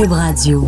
[0.00, 0.66] Cube Radio.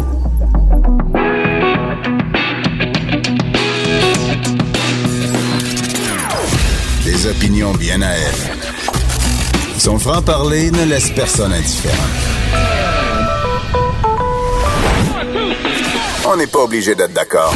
[7.03, 9.79] Des opinions bien à elle.
[9.79, 11.96] Son franc-parler ne laisse personne indifférent.
[16.27, 17.55] On n'est pas obligé d'être d'accord.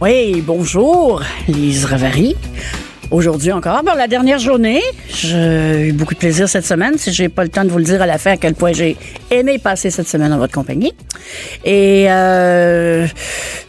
[0.00, 2.34] Oui, bonjour, Lise Ravary.
[3.10, 4.80] Aujourd'hui encore, bon, la dernière journée,
[5.26, 6.98] j'ai eu beaucoup de plaisir cette semaine.
[6.98, 8.72] Si j'ai pas le temps de vous le dire à la fin à quel point
[8.72, 8.96] j'ai
[9.30, 10.92] aimé passer cette semaine en votre compagnie.
[11.64, 13.06] Et euh,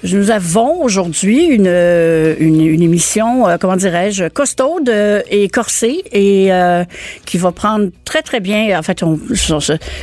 [0.04, 4.92] nous avons aujourd'hui une, une, une, émission, euh, comment dirais-je, costaude
[5.30, 6.84] et corsée et euh,
[7.26, 8.78] qui va prendre très très bien.
[8.78, 9.04] En fait,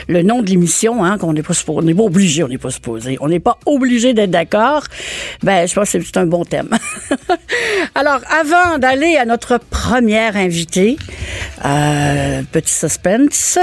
[0.09, 2.70] le nom de l'émission, hein, qu'on n'est pas on n'est pas obligé, on n'est pas
[2.70, 4.84] supposé, on n'est pas obligé d'être d'accord.
[5.42, 6.70] Ben, je pense que c'est un bon thème.
[7.95, 10.97] Alors, avant d'aller à notre première invitée.
[11.65, 13.59] Euh, petit suspense,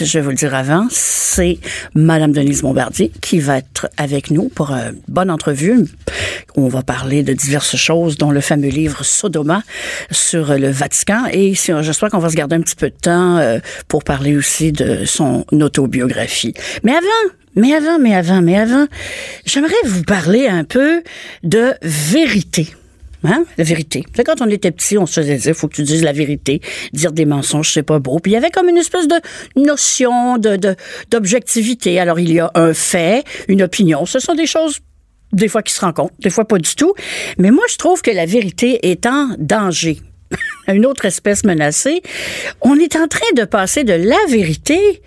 [0.00, 1.58] je vais vous le dire avant, c'est
[1.94, 5.84] Madame Denise Bombardier qui va être avec nous pour une bonne entrevue.
[6.56, 9.62] On va parler de diverses choses, dont le fameux livre Sodoma
[10.10, 11.24] sur le Vatican.
[11.30, 14.72] Et j'espère qu'on va se garder un petit peu de temps euh, pour parler aussi
[14.72, 16.54] de son autobiographie.
[16.82, 18.86] Mais avant, mais avant, mais avant, mais avant,
[19.44, 21.02] j'aimerais vous parler un peu
[21.42, 22.68] de vérité.
[23.24, 23.44] Hein?
[23.56, 24.04] La vérité.
[24.14, 26.60] C'est quand on était petit, on se faisait dire, faut que tu dises la vérité.
[26.92, 28.18] Dire des mensonges, c'est pas beau.
[28.18, 29.16] Puis il y avait comme une espèce de
[29.56, 30.76] notion de,
[31.10, 31.98] d'objectivité.
[31.98, 34.06] Alors il y a un fait, une opinion.
[34.06, 34.80] Ce sont des choses
[35.32, 36.94] des fois qui se rencontrent, des fois pas du tout.
[37.38, 40.00] Mais moi, je trouve que la vérité est en danger.
[40.68, 42.02] une autre espèce menacée.
[42.60, 45.02] On est en train de passer de la vérité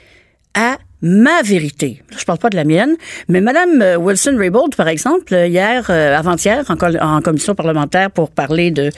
[0.54, 2.02] à ma vérité.
[2.18, 2.96] Je parle pas de la mienne,
[3.28, 8.32] mais Madame euh, Wilson Raybould, par exemple, euh, hier, euh, avant-hier, en, commission parlementaire pour
[8.32, 8.90] parler de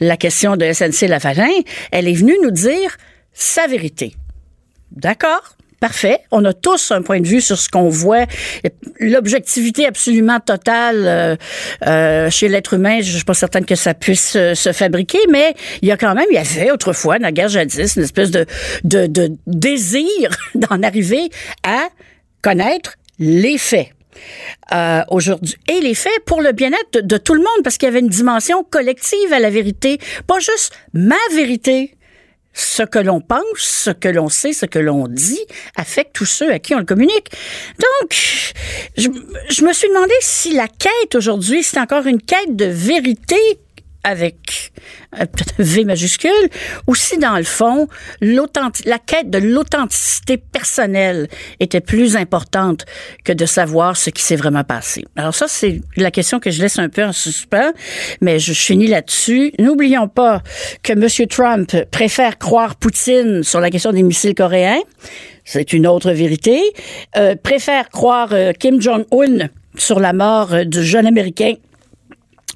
[0.00, 1.48] la question de SNC Lavalin,
[1.90, 2.96] elle est venue nous dire
[3.32, 4.14] sa vérité.
[4.90, 5.56] D'accord?
[5.80, 6.18] Parfait.
[6.30, 8.26] On a tous un point de vue sur ce qu'on voit.
[9.00, 11.36] L'objectivité absolument totale euh,
[11.86, 15.54] euh, chez l'être humain, je suis pas certaine que ça puisse euh, se fabriquer, mais
[15.80, 18.44] il y a quand même, il y avait autrefois, guerre jadis, une espèce de,
[18.84, 21.30] de, de désir d'en arriver
[21.62, 21.88] à
[22.42, 23.88] connaître les faits.
[24.74, 25.56] Euh, aujourd'hui.
[25.68, 28.00] Et les faits pour le bien-être de, de, tout le monde, parce qu'il y avait
[28.00, 31.94] une dimension collective à la vérité, pas juste ma vérité
[32.52, 35.40] ce que l'on pense, ce que l'on sait, ce que l'on dit
[35.76, 37.30] affecte tous ceux à qui on le communique.
[37.78, 38.12] Donc,
[38.96, 39.08] je,
[39.48, 43.36] je me suis demandé si la quête aujourd'hui, c'est encore une quête de vérité
[44.04, 44.72] avec
[45.18, 45.26] euh,
[45.58, 46.30] V majuscule,
[46.86, 47.88] aussi dans le fond,
[48.20, 51.28] la quête de l'authenticité personnelle
[51.60, 52.86] était plus importante
[53.24, 55.04] que de savoir ce qui s'est vraiment passé.
[55.16, 57.72] Alors ça, c'est la question que je laisse un peu en suspens,
[58.20, 59.52] mais je finis là-dessus.
[59.58, 60.42] N'oublions pas
[60.82, 61.26] que M.
[61.28, 64.80] Trump préfère croire Poutine sur la question des missiles coréens.
[65.44, 66.60] C'est une autre vérité.
[67.16, 71.54] Euh, préfère croire euh, Kim Jong-un sur la mort euh, du jeune Américain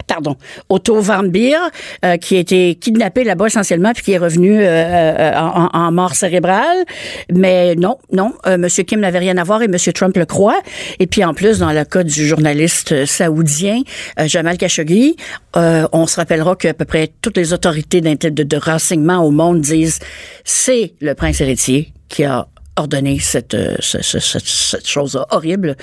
[0.06, 0.36] pardon,
[0.68, 1.56] Otto Warmbier,
[2.04, 6.14] euh, qui a été kidnappé là-bas essentiellement, puis qui est revenu euh, euh, en, mort
[6.14, 6.84] cérébrale.
[7.32, 8.66] Mais non, non, M.
[8.68, 9.76] Kim n'avait rien à voir et M.
[9.94, 10.60] Trump le croit.
[10.98, 13.82] Et puis en plus, dans le cas du journaliste saoudien
[14.26, 15.16] Jamal Khashoggi,
[15.54, 20.00] on se rappellera qu'à peu près toutes les autorités de, de renseignement au monde disent
[20.44, 22.46] c'est le prince héritier qui a
[22.76, 25.76] ordonné cette, cette chose horrible.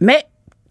[0.00, 0.24] mais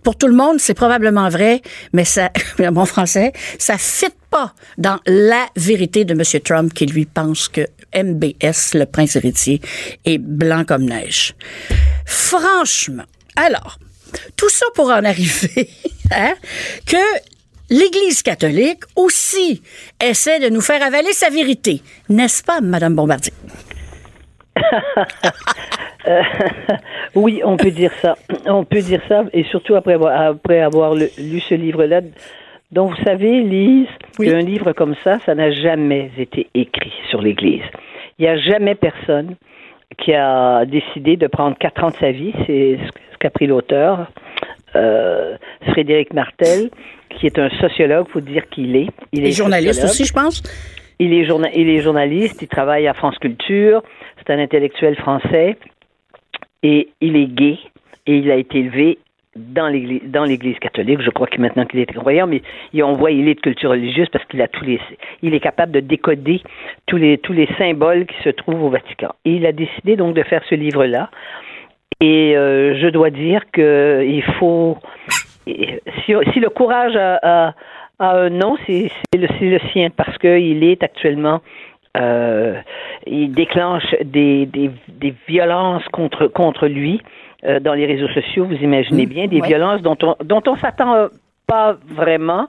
[0.04, 1.62] pour tout le monde, c'est probablement vrai,
[1.94, 6.42] mais ça, mon français, ça fit pas dans la vérité de M.
[6.42, 7.62] Trump qui lui pense que
[7.96, 9.62] MBS, le prince héritier,
[10.06, 11.36] est blanc comme neige.
[12.06, 13.04] Franchement.
[13.36, 13.80] Alors,
[14.36, 15.70] tout ça pour en arriver,
[16.12, 16.34] hein,
[16.86, 16.98] que
[17.70, 19.62] l'Église catholique aussi
[20.04, 21.82] essaie de nous faire avaler sa vérité.
[22.10, 23.34] N'est-ce pas, Madame Bombardier?
[26.06, 26.22] Euh,
[27.16, 28.18] oui, on peut dire ça.
[28.46, 32.02] On peut dire ça, et surtout après avoir, après avoir lu ce livre-là.
[32.74, 33.88] Donc, vous savez, Lise,
[34.20, 37.64] un livre comme ça, ça n'a jamais été écrit sur l'Église.
[38.20, 39.36] Il n'y a jamais personne
[39.98, 42.34] qui a décidé de prendre quatre ans de sa vie.
[42.48, 42.80] C'est
[43.14, 44.12] ce qu'a pris l'auteur,
[44.76, 45.38] euh,
[45.70, 46.70] Frédéric Martel,
[47.10, 48.90] qui est un sociologue, faut dire qu'il est.
[49.12, 50.42] Il est journaliste aussi, je pense.
[51.04, 53.84] Il est, journaliste, il travaille à France Culture,
[54.18, 55.58] c'est un intellectuel français
[56.62, 57.58] et il est gay
[58.08, 59.00] et il a été élevé
[59.36, 61.02] dans l'église catholique.
[61.02, 62.42] Je crois que maintenant qu'il est croyant mais
[62.82, 64.80] on voit il est de culture religieuse parce qu'il a tous les
[65.22, 66.42] il est capable de décoder
[66.86, 69.10] tous les symboles qui se trouvent au Vatican.
[69.26, 71.10] Et il a décidé donc de faire ce livre là
[72.00, 74.78] et euh, je dois dire que il faut
[75.46, 77.54] si, le courage a,
[78.04, 81.42] a un nom c'est le, le sien parce qu'il est actuellement
[81.96, 82.60] euh,
[83.06, 87.00] il déclenche des, des, des, violences contre, contre lui
[87.46, 89.10] euh, dans les réseaux sociaux, vous imaginez mmh.
[89.10, 91.10] bien, des violences dont on dont on s'attend
[91.46, 92.48] pas vraiment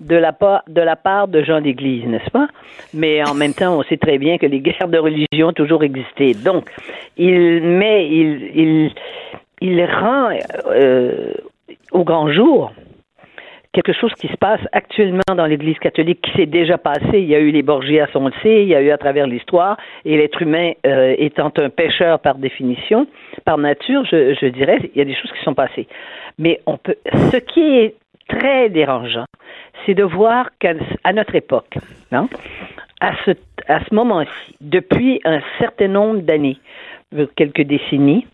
[0.00, 0.36] de la,
[0.68, 2.46] de la part de gens d'Église, n'est-ce pas?
[2.92, 5.82] Mais en même temps, on sait très bien que les guerres de religion ont toujours
[5.82, 6.34] existé.
[6.34, 6.70] Donc,
[7.16, 8.94] il met, il, il,
[9.60, 10.28] il rend
[10.68, 11.32] euh,
[11.92, 12.72] au grand jour
[13.74, 17.18] quelque chose qui se passe actuellement dans l'Église catholique, qui s'est déjà passé.
[17.18, 19.26] Il y a eu les Borgias, on le sait, il y a eu à travers
[19.26, 23.06] l'histoire, et l'être humain euh, étant un pécheur par définition,
[23.44, 25.88] par nature, je, dirais, il y a des choses qui sont passées.
[26.38, 26.96] Mais on peut,
[27.32, 27.96] ce qui est
[28.28, 29.26] très dérangeant,
[29.84, 30.74] c'est de voir qu'à
[31.12, 31.74] notre époque,
[32.12, 32.28] hein,
[33.00, 33.32] à ce,
[33.68, 36.58] à ce moment-ci, depuis un certain nombre d'années,
[37.36, 38.26] quelques décennies,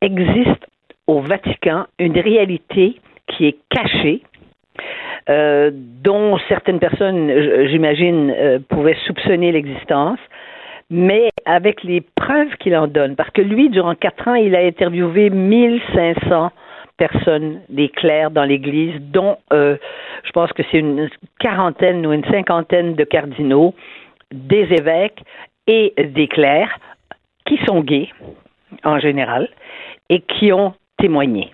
[0.00, 0.66] existe
[1.06, 4.22] au Vatican une réalité qui est cachée,
[5.28, 10.18] euh, dont certaines personnes, j'imagine, euh, pouvaient soupçonner l'existence,
[10.90, 13.16] mais avec les preuves qu'il en donne.
[13.16, 16.50] Parce que lui, durant quatre ans, il a interviewé 1500
[16.96, 19.76] personnes, des clercs dans l'Église, dont euh,
[20.24, 21.08] je pense que c'est une
[21.40, 23.74] quarantaine ou une cinquantaine de cardinaux,
[24.32, 25.22] des évêques
[25.66, 26.78] et des clercs
[27.46, 28.10] qui sont gays
[28.84, 29.48] en général
[30.08, 31.53] et qui ont témoigné.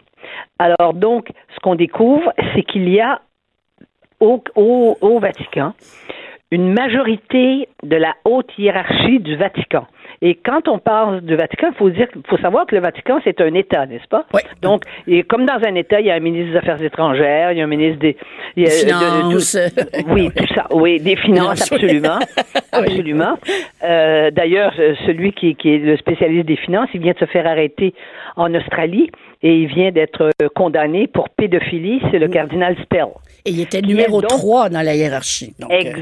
[0.60, 3.22] Alors donc, ce qu'on découvre, c'est qu'il y a
[4.20, 5.72] au, Vatican
[6.50, 9.86] une majorité de la haute hiérarchie du Vatican
[10.22, 13.40] et quand on parle du Vatican, il faut dire, faut savoir que le Vatican c'est
[13.40, 14.26] un État, n'est-ce pas?
[14.34, 14.42] Oui.
[14.60, 17.58] Donc, et comme dans un État, il y a un ministre des Affaires étrangères, il
[17.58, 18.16] y a un ministre des,
[18.56, 19.56] il y a, finances.
[19.56, 20.66] De, de, oui, tout ça.
[20.72, 22.18] Oui, des finances, absolument,
[22.72, 23.38] absolument.
[23.82, 24.74] Euh, D'ailleurs,
[25.06, 27.94] celui qui, qui est le spécialiste des finances, il vient de se faire arrêter
[28.36, 29.10] en Australie
[29.42, 32.00] et il vient d'être condamné pour pédophilie.
[32.10, 32.32] C'est le mm.
[32.32, 33.06] cardinal Spell.
[33.46, 35.54] Et il était numéro 3 dans la hiérarchie.
[35.58, 35.92] Donc, euh,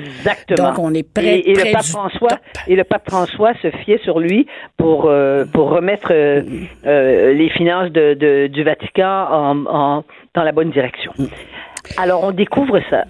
[0.43, 0.69] exactement.
[0.69, 1.38] donc on est prêt.
[1.38, 4.46] Et, et le pape François et le pape François se fiait sur lui
[4.76, 6.43] pour euh, pour remettre euh,
[6.87, 10.05] euh, les finances de, de, du Vatican en, en,
[10.35, 11.12] dans la bonne direction.
[11.96, 13.05] Alors on découvre ça.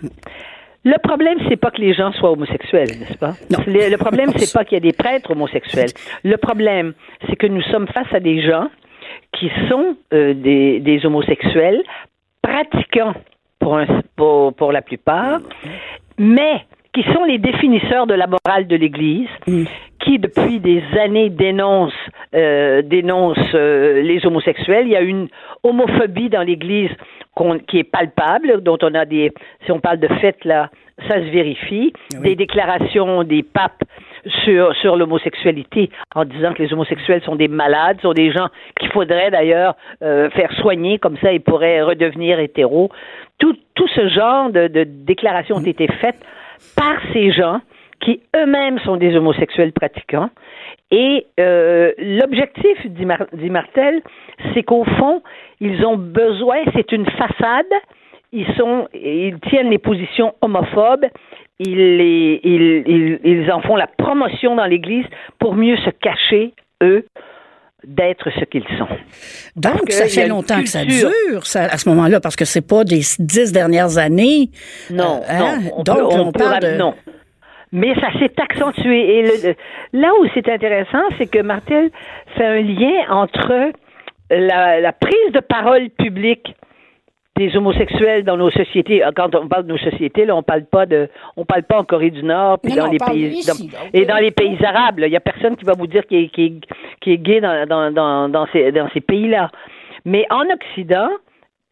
[0.85, 3.35] Le problème, c'est pas que les gens soient homosexuels, n'est-ce pas?
[3.51, 3.59] Non.
[3.67, 5.91] Le, le problème, c'est pas qu'il y a des prêtres homosexuels.
[6.23, 6.95] Le problème,
[7.29, 8.69] c'est que nous sommes face à des gens
[9.33, 11.83] qui sont euh, des, des homosexuels
[12.43, 13.15] pratiquants
[13.59, 13.87] pour, un,
[14.17, 15.41] pour, pour la plupart,
[16.17, 16.65] mais
[16.99, 19.65] qui sont les définisseurs de la morale de l'Église, mm.
[20.01, 21.93] qui depuis des années dénoncent,
[22.35, 24.87] euh, dénoncent euh, les homosexuels.
[24.87, 25.29] Il y a une
[25.63, 26.91] homophobie dans l'Église
[27.69, 29.33] qui est palpable, dont on a des,
[29.65, 30.71] si on parle de fait là,
[31.07, 31.93] ça se vérifie.
[32.15, 32.21] Oui.
[32.21, 33.85] Des déclarations des papes
[34.45, 38.49] sur, sur l'homosexualité en disant que les homosexuels sont des malades, sont des gens
[38.81, 42.91] qu'il faudrait d'ailleurs euh, faire soigner, comme ça ils pourraient redevenir hétéros.
[43.39, 46.19] Tout, tout ce genre de, de déclarations ont été faites
[46.77, 47.61] par ces gens
[48.01, 50.31] qui eux-mêmes sont des homosexuels pratiquants.
[50.91, 54.03] Et euh, l'objectif, dit, dit Martel,
[54.55, 55.23] c'est qu'au fond,
[55.61, 57.73] ils ont besoin, c'est une façade,
[58.33, 61.07] ils sont, ils tiennent les positions homophobes,
[61.59, 62.01] ils,
[62.45, 65.07] ils, ils, ils en font la promotion dans l'Église
[65.39, 66.53] pour mieux se cacher,
[66.83, 67.05] eux,
[67.87, 68.89] d'être ce qu'ils sont.
[69.57, 72.85] Donc, ça fait longtemps que ça dure, ça, à ce moment-là, parce que c'est pas
[72.85, 74.51] des dix dernières années.
[74.91, 75.59] Non, euh, hein?
[75.63, 75.71] non.
[75.77, 76.77] On Donc, peut, on, on parle de...
[76.77, 76.95] Non.
[77.71, 79.19] Mais ça s'est accentué.
[79.19, 79.55] Et le,
[79.93, 81.91] là où c'est intéressant, c'est que Martel
[82.37, 83.73] fait un lien entre
[84.31, 86.55] la, la prise de parole publique
[87.39, 89.03] des homosexuels dans nos sociétés.
[89.17, 91.85] Quand on parle de nos sociétés, là, on parle pas de, on parle pas en
[91.85, 95.01] Corée du Nord, puis Non, dans non, les pays, dans- et dans les pays arabes.
[95.01, 97.91] Il y a personne qui va vous dire qu'il est, est, est gay dans, dans,
[97.93, 99.51] dans, dans ces, dans ces pays-là.
[100.05, 101.09] Mais en Occident,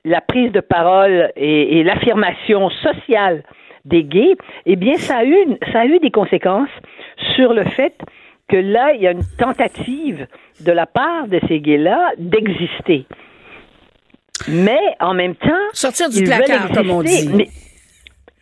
[0.05, 3.43] la prise de parole et, et l'affirmation sociale
[3.85, 6.71] des gays, eh bien, ça a eu, une- ça a eu des conséquences
[7.35, 7.95] sur le fait
[8.49, 10.27] que là, il y a une tentative
[10.65, 13.05] de la part de ces gays-là d'exister.
[14.49, 17.29] Mais en même temps, Sortir du placard, comme on dit.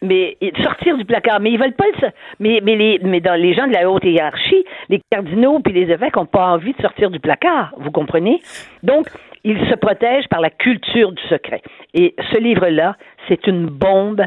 [0.03, 2.09] Mais, sortir du placard, mais ils veulent pas le,
[2.39, 5.91] mais mais les mais dans les gens de la haute hiérarchie, les cardinaux puis les
[5.91, 8.43] évêques ont pas envie de sortir du placard, vous comprenez?
[8.83, 9.09] Donc
[9.45, 11.63] ils se protègent par la culture du secret.
[11.95, 12.97] Et ce livre-là,
[13.29, 14.23] c'est une bombe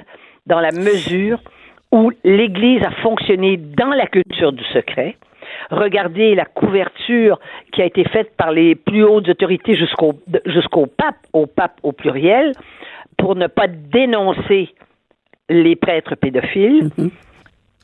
[0.47, 1.39] dans la mesure
[1.91, 5.17] où l'Église a fonctionné dans la culture du secret.
[5.69, 7.39] Regardez la couverture
[7.73, 10.13] qui a été faite par les plus hautes autorités jusqu'au
[10.45, 12.53] jusqu'au pape, au pape au pluriel,
[13.17, 14.73] pour ne pas dénoncer
[15.49, 16.89] les prêtres pédophiles.
[16.97, 17.09] Mhm.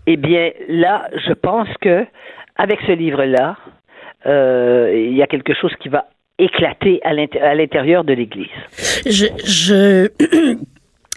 [0.07, 2.05] Eh bien, là, je pense que
[2.57, 3.57] avec ce livre-là,
[4.25, 6.05] euh, il y a quelque chose qui va
[6.39, 8.47] éclater à l'inté- à l'intérieur de l'Église.
[9.05, 10.09] Je, je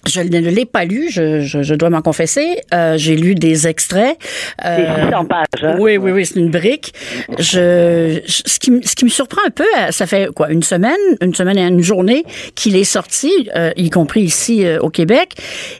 [0.07, 2.61] Je ne l'ai pas lu, je, je, je dois m'en confesser.
[2.73, 4.17] Euh, j'ai lu des extraits.
[4.65, 5.45] Euh, des 600 pages.
[5.63, 5.77] Hein?
[5.79, 6.95] Oui, oui, oui, c'est une brique.
[7.39, 10.95] Je, ce, qui, ce qui me surprend un peu, euh, ça fait quoi, une semaine,
[11.21, 15.35] une semaine et une journée qu'il est sorti, euh, y compris ici euh, au Québec.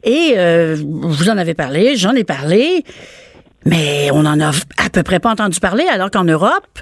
[0.05, 0.35] Et
[0.83, 2.85] vous en avez parlé, j'en ai parlé.
[3.67, 6.79] Mais on en a à peu près pas entendu parler, alors qu'en Europe,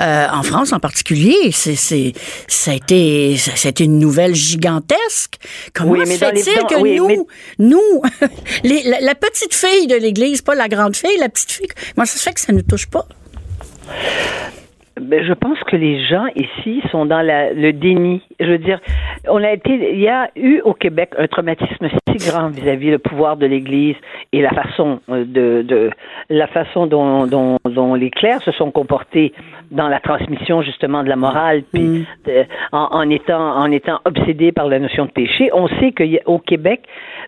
[0.00, 2.12] euh, en France en particulier, c'est, c'est,
[2.46, 5.38] ça a été, c'était une nouvelle gigantesque.
[5.74, 7.26] Comment se fait-il que nous,
[7.58, 8.02] nous,
[8.64, 12.06] les, la, la, petite fille de l'Église, pas la grande fille, la petite fille, comment
[12.06, 13.06] ça se fait que ça ne touche pas?
[15.00, 18.22] Ben, je pense que les gens ici sont dans la, le déni.
[18.38, 18.80] Je veux dire,
[19.28, 22.98] on a été, il y a eu au Québec un traumatisme si grand vis-à-vis le
[22.98, 23.96] pouvoir de l'Église
[24.32, 25.90] et la façon euh, de, de
[26.28, 29.32] la façon dont, dont, dont, les clercs se sont comportés
[29.70, 32.06] dans la transmission justement de la morale, puis mm.
[32.26, 35.50] de, en, en, étant en étant obsédés par la notion de péché.
[35.52, 36.82] On sait qu'au Québec,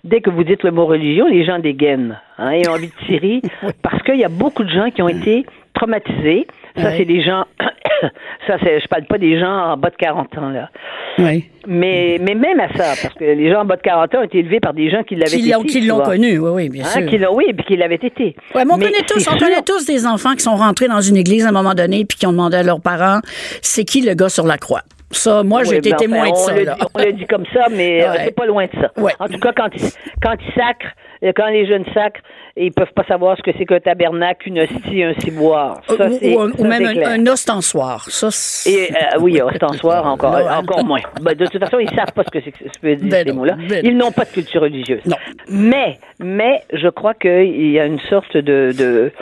[0.05, 3.07] dès que vous dites le mot religion, les gens dégainent hein, et ont envie de
[3.07, 3.43] tirer
[3.83, 6.47] parce qu'il y a beaucoup de gens qui ont été traumatisés.
[6.77, 7.45] Ça, c'est des gens.
[8.47, 10.71] ça, c'est, je parle pas des gens en bas de 40 ans là.
[11.19, 11.45] Oui.
[11.67, 14.25] Mais, mais même à ça, parce que les gens en bas de 40 ans ont
[14.25, 15.65] été élevés par des gens qui l'avaient qui été.
[15.65, 17.07] Qui l'ont connu, oui, oui, bien hein, sûr.
[17.07, 18.35] Qui l'ont, oui, puis qui l'avaient été.
[18.55, 21.17] Ouais, mais on, connaît, tous, on connaît tous des enfants qui sont rentrés dans une
[21.17, 23.21] église à un moment donné puis qui ont demandé à leurs parents
[23.61, 24.83] c'est qui le gars sur la croix?
[25.13, 26.53] Ça, moi, j'ai été ben, témoin de ça.
[26.53, 28.25] Le, on le dit comme ça, mais ouais.
[28.25, 28.91] c'est pas loin de ça.
[28.97, 29.13] Ouais.
[29.19, 29.91] En tout cas, quand ils,
[30.21, 30.95] quand ils sacrent,
[31.37, 32.21] quand les jeunes sacrent,
[32.57, 35.81] ils peuvent pas savoir ce que c'est qu'un tabernacle, une hostie, un ciboire.
[35.89, 38.05] Ça, ou, ou, ou même un, un, ostensoir.
[38.09, 38.29] Ça,
[38.69, 41.01] Et, euh, oui, ostensoir encore, encore moins.
[41.23, 43.33] Ben, de toute façon, ils savent pas ce que c'est que peut dire ben ces
[43.33, 43.57] mots-là.
[43.69, 45.03] Ben ils n'ont pas de culture religieuse.
[45.07, 45.17] Non.
[45.49, 49.13] Mais, mais, je crois qu'il y a une sorte de, de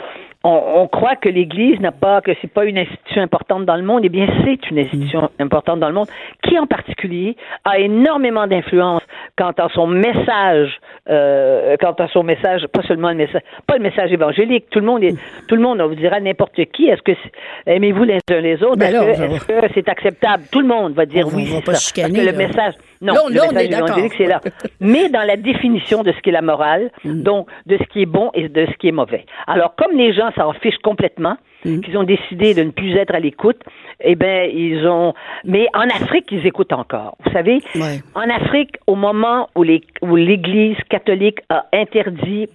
[0.43, 4.01] on, croit que l'Église n'a pas, que c'est pas une institution importante dans le monde.
[4.03, 6.07] Eh bien, c'est une institution importante dans le monde,
[6.43, 9.03] qui en particulier a énormément d'influence
[9.37, 13.83] quant à son message, euh, quant à son message, pas seulement le message, pas le
[13.83, 14.69] message évangélique.
[14.69, 15.15] Tout le monde, est,
[15.47, 16.87] tout le monde, on vous dira n'importe qui.
[16.87, 17.11] Est-ce que
[17.65, 18.77] aimez-vous les uns les autres?
[18.77, 20.43] Ben Est-ce que, est que c'est acceptable?
[20.51, 21.45] Tout le monde va dire on oui.
[21.45, 21.79] Va pas ça.
[21.79, 24.41] chicaner, Parce que le message, non, non le là, message évangélique, c'est là.
[24.79, 27.23] Mais dans la définition de ce qu'est la morale, mmh.
[27.23, 29.25] donc de ce qui est bon et de ce qui est mauvais.
[29.47, 31.81] Alors, comme les gens s'en fichent complètement, mmh.
[31.81, 33.61] qu'ils ont décidé de ne plus être à l'écoute,
[34.01, 35.13] eh bien, ils ont.
[35.45, 37.15] Mais en Afrique, ils écoutent encore.
[37.23, 37.99] Vous savez, ouais.
[38.15, 42.47] en Afrique, au moment où l'Église catholique a interdit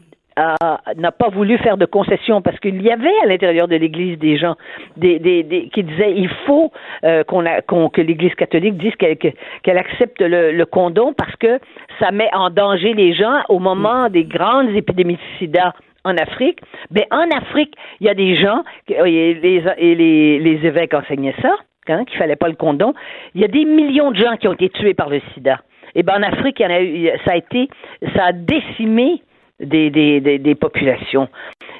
[0.96, 4.36] n'a pas voulu faire de concessions parce qu'il y avait à l'intérieur de l'Église des
[4.36, 4.54] gens
[4.96, 6.72] des, des, des, qui disaient il faut
[7.04, 11.58] euh, qu'on qu que l'Église catholique dise qu'elle qu accepte le, le, condom parce que
[11.98, 15.72] ça met en danger les gens au moment des grandes épidémies de sida
[16.06, 16.60] en Afrique.
[16.90, 21.54] Mais en Afrique, il y a des gens et les, et les, évêques enseignaient ça.
[21.88, 22.94] Hein, qu'il fallait pas le condom.
[23.36, 25.60] Il y a des millions de gens qui ont été tués par le sida.
[25.94, 27.68] Et ben en Afrique, a été,
[28.12, 29.22] ça a décimé
[29.60, 31.28] des, des, des, des, populations.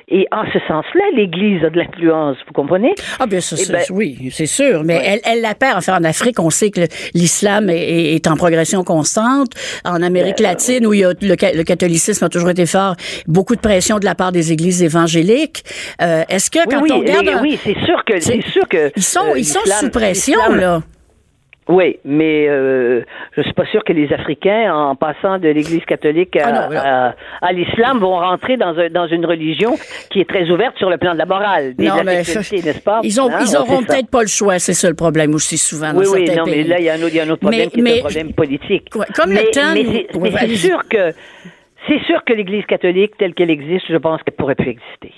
[0.09, 2.95] Et en ce sens-là, l'Église a de l'influence, vous comprenez?
[3.19, 4.83] Ah bien sûr, ben, oui, c'est sûr.
[4.85, 5.05] Mais ouais.
[5.05, 5.79] elle, elle la perd.
[5.79, 9.51] Enfin, en Afrique, on sait que l'islam est, est, en progression constante.
[9.85, 12.95] En Amérique ben, latine, où il y a le, le, catholicisme a toujours été fort,
[13.27, 15.65] beaucoup de pression de la part des églises évangéliques.
[16.01, 17.27] Euh, Est-ce que quand oui, on regarde...
[17.43, 18.21] Oui, oui c'est sûr que...
[18.21, 18.91] C'est sûr que...
[18.97, 20.83] Ils sont, euh, ils sont sous pression, là.
[21.69, 26.37] Oui, mais euh, je suis pas sûr que les Africains, en passant de l'Église catholique
[26.37, 29.75] à, ah non, à, à l'islam, vont rentrer dans, un, dans une religion
[30.11, 33.01] qui est très ouverte sur le plan de la morale, des non, mais n'est-ce pas?
[33.03, 35.93] Ils ont, hein, ils auront peut-être pas le choix, c'est ça le problème aussi souvent
[35.93, 36.63] dans oui, oui, non, pays.
[36.63, 37.97] mais là il y a un autre, y a un autre problème mais, qui mais,
[37.97, 38.89] est un problème politique.
[38.95, 41.13] Ouais, comme mais, le temps, mais c'est ouais, sûr que
[41.89, 45.13] c'est sûr que l'Église catholique, telle qu'elle existe, je pense qu'elle pourrait plus exister.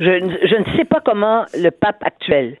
[0.00, 2.56] Je, je ne sais pas comment le pape actuel,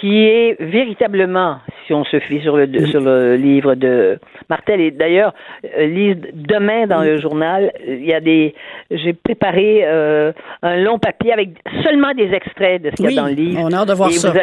[0.00, 1.58] qui est véritablement,
[1.92, 4.18] si on se fie sur le, sur le livre de
[4.48, 5.34] Martel, et d'ailleurs,
[5.76, 8.54] euh, lise demain dans le journal, il y a des,
[8.90, 10.32] j'ai préparé euh,
[10.62, 11.50] un long papier avec
[11.82, 13.60] seulement des extraits de ce qu'il oui, y a dans le livre.
[13.62, 14.30] On a hâte de voir et ça.
[14.30, 14.38] Vous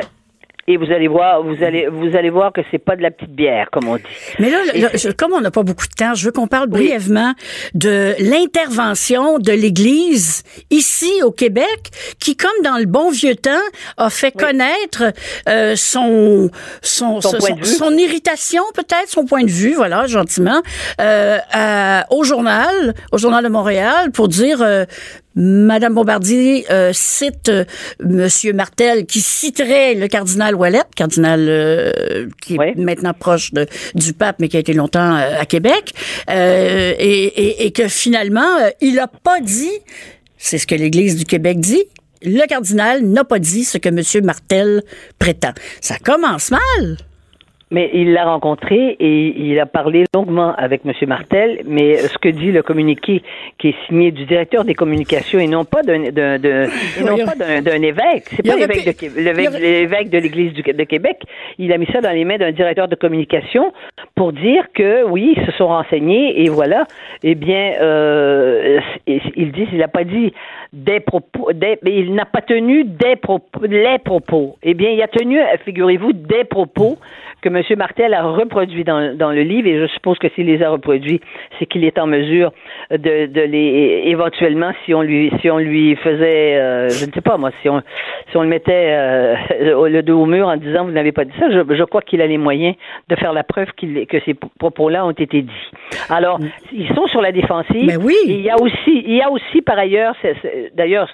[0.70, 3.32] et vous allez voir, vous allez, vous allez voir que c'est pas de la petite
[3.32, 4.04] bière, comme on dit.
[4.38, 6.68] Mais là, là je, comme on n'a pas beaucoup de temps, je veux qu'on parle
[6.72, 6.86] oui.
[6.86, 7.34] brièvement
[7.74, 13.50] de l'intervention de l'Église ici au Québec, qui, comme dans le bon vieux temps,
[13.98, 14.46] a fait oui.
[14.46, 15.12] connaître
[15.50, 16.52] euh, son,
[16.84, 20.62] son, son, son, son irritation, peut-être, son point de vue, voilà, gentiment,
[21.02, 24.86] euh, à, au journal, au journal de Montréal, pour dire euh,
[25.36, 27.66] Madame Bombardier euh, cite euh,
[28.04, 34.14] Monsieur Martel qui citerait le cardinal Ouellet, cardinal euh, qui est maintenant proche de, du
[34.14, 35.94] pape, mais qui a été longtemps à Québec,
[36.30, 36.34] et,
[37.00, 39.72] et, et, que finalement, il n'a pas dit,
[40.38, 41.84] c'est ce que l'Église du Québec dit,
[42.22, 44.84] le cardinal n'a pas dit ce que Monsieur Martel
[45.20, 45.54] prétend.
[45.82, 46.98] Ça commence mal.
[47.72, 50.94] Mais il l'a rencontré et il a parlé longuement avec M.
[51.08, 53.22] Martel, mais ce que dit le communiqué
[53.58, 56.02] qui est signé du directeur des communications et non pas d'un
[57.82, 61.22] évêque, c'est pas l'évêque de, l'évêque de l'Église de Québec,
[61.58, 63.72] il a mis ça dans les mains d'un directeur de communication
[64.16, 66.86] pour dire que oui, ils se sont renseignés et voilà,
[67.24, 70.34] eh bien, euh, il dit, il n'a pas dit
[70.74, 74.58] des propos, des, il n'a pas tenu des propos, les propos.
[74.64, 76.98] Eh bien, il a tenu, figurez-vous, des propos
[77.42, 77.62] que M.
[77.78, 81.22] Martel a reproduits dans, dans le livre, et je suppose que s'il les a reproduits,
[81.58, 82.52] c'est qu'il est en mesure
[82.92, 87.22] de, de les éventuellement, si on lui si on lui faisait, euh, je ne sais
[87.22, 87.82] pas moi, si on
[88.30, 89.36] si on le mettait euh,
[89.90, 92.22] le dos au mur en disant vous n'avez pas dit ça, je, je crois qu'il
[92.22, 92.76] a les moyens
[93.08, 95.72] de faire la preuve qu'il que ces propos-là ont été dits.
[96.10, 96.40] Alors,
[96.72, 97.86] ils sont sur la défensive.
[97.86, 98.16] Mais oui.
[98.26, 100.16] il y a aussi il y a aussi par ailleurs,
[100.74, 101.10] d'ailleurs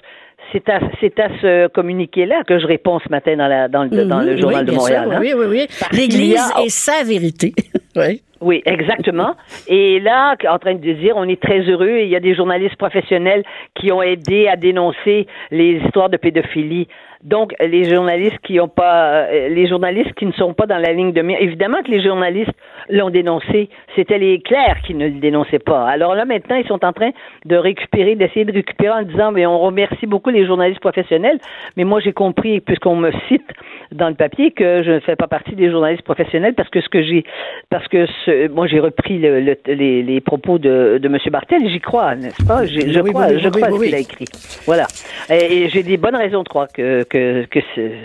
[0.52, 4.04] c'est à, c'est à ce communiqué-là que je réponds ce matin dans, la, dans, le,
[4.04, 4.40] dans le mhm.
[4.40, 5.10] Journal de Montréal.
[5.12, 5.18] Hein.
[5.20, 5.66] Oui, oui, oui.
[5.92, 7.54] L'Église est sa vérité.
[7.96, 8.22] oui.
[8.40, 9.34] Oui, exactement.
[9.66, 12.00] Et là, en train de dire, on est très heureux.
[12.02, 13.42] Il y a des journalistes professionnels
[13.74, 16.86] qui ont aidé à dénoncer les histoires de pédophilie.
[17.26, 20.92] Donc, les journalistes qui ont pas, euh, les journalistes qui ne sont pas dans la
[20.92, 22.52] ligne de mire, évidemment que les journalistes
[22.88, 23.68] l'ont dénoncé.
[23.96, 25.88] C'était les clercs qui ne le dénonçaient pas.
[25.88, 27.10] Alors là, maintenant, ils sont en train
[27.44, 31.40] de récupérer, d'essayer de récupérer en disant, mais on remercie beaucoup les journalistes professionnels.
[31.76, 33.50] Mais moi, j'ai compris, puisqu'on me cite
[33.92, 36.88] dans le papier, que je ne fais pas partie des journalistes professionnels parce que ce
[36.88, 37.24] que j'ai,
[37.70, 41.18] parce que moi, j'ai repris le, les, les, propos de, de M.
[41.30, 41.68] Bartel.
[41.68, 42.64] J'y crois, n'est-ce pas?
[42.66, 44.26] Je, crois, je crois ce qu'il a écrit.
[44.66, 44.86] Voilà.
[45.30, 47.60] Et, j'ai des bonnes raisons de croire que, que, que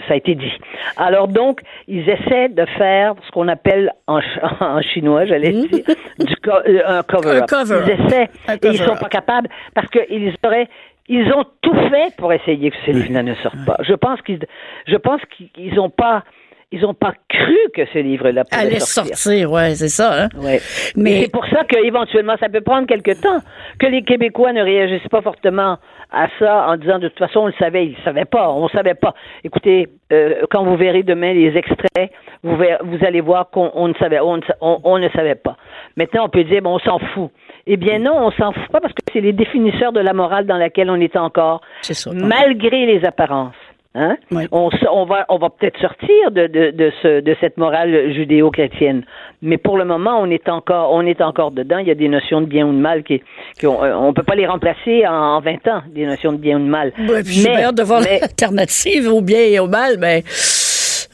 [0.07, 0.53] ça a été dit.
[0.97, 4.19] Alors donc, ils essaient de faire ce qu'on appelle en,
[4.59, 5.67] en chinois, j'allais hmm.
[5.67, 5.83] dire,
[6.19, 7.45] du euh, un cover-up.
[7.51, 8.29] ils essaient
[8.61, 10.67] et ils sont pas capables parce qu'ils auraient
[11.07, 13.77] ils ont tout fait pour essayer que ce livre ne sorte pas.
[13.81, 14.39] Je pense qu'ils,
[14.87, 16.23] je pense qu'ils n'ont pas,
[16.71, 19.17] ils ont pas cru que ce livre-là pouvait Allait sortir.
[19.17, 20.23] sortir ouais, c'est ça.
[20.23, 20.29] Hein?
[20.37, 20.59] Ouais.
[20.95, 23.39] Mais c'est pour ça qu'éventuellement, ça peut prendre quelque temps
[23.79, 25.77] que les Québécois ne réagissent pas fortement
[26.11, 28.65] à ça en disant de toute façon on le savait, ils ne savaient pas, on
[28.65, 29.13] ne savait pas.
[29.43, 32.11] Écoutez, euh, quand vous verrez demain les extraits,
[32.43, 35.57] vous, vous allez voir qu'on ne savait, on, on, ne savait pas.
[35.95, 37.31] Maintenant, on peut dire bon, on s'en fout.
[37.67, 40.45] Eh bien non, on s'en fout pas parce que c'est les définisseurs de la morale
[40.45, 43.55] dans laquelle on est encore, ça, malgré les apparences.
[43.93, 44.15] Hein?
[44.51, 49.03] On, on, va, on va peut-être sortir de, de, de, ce, de cette morale judéo-chrétienne,
[49.41, 51.77] mais pour le moment, on est encore, on est encore dedans.
[51.77, 53.21] Il y a des notions de bien ou de mal qui,
[53.59, 56.57] qui on, euh, on peut pas les remplacer en, 20 ans, des notions de bien
[56.57, 56.93] ou de mal.
[57.25, 60.23] j'ai peur de voir l'alternative au bien et au mal, mais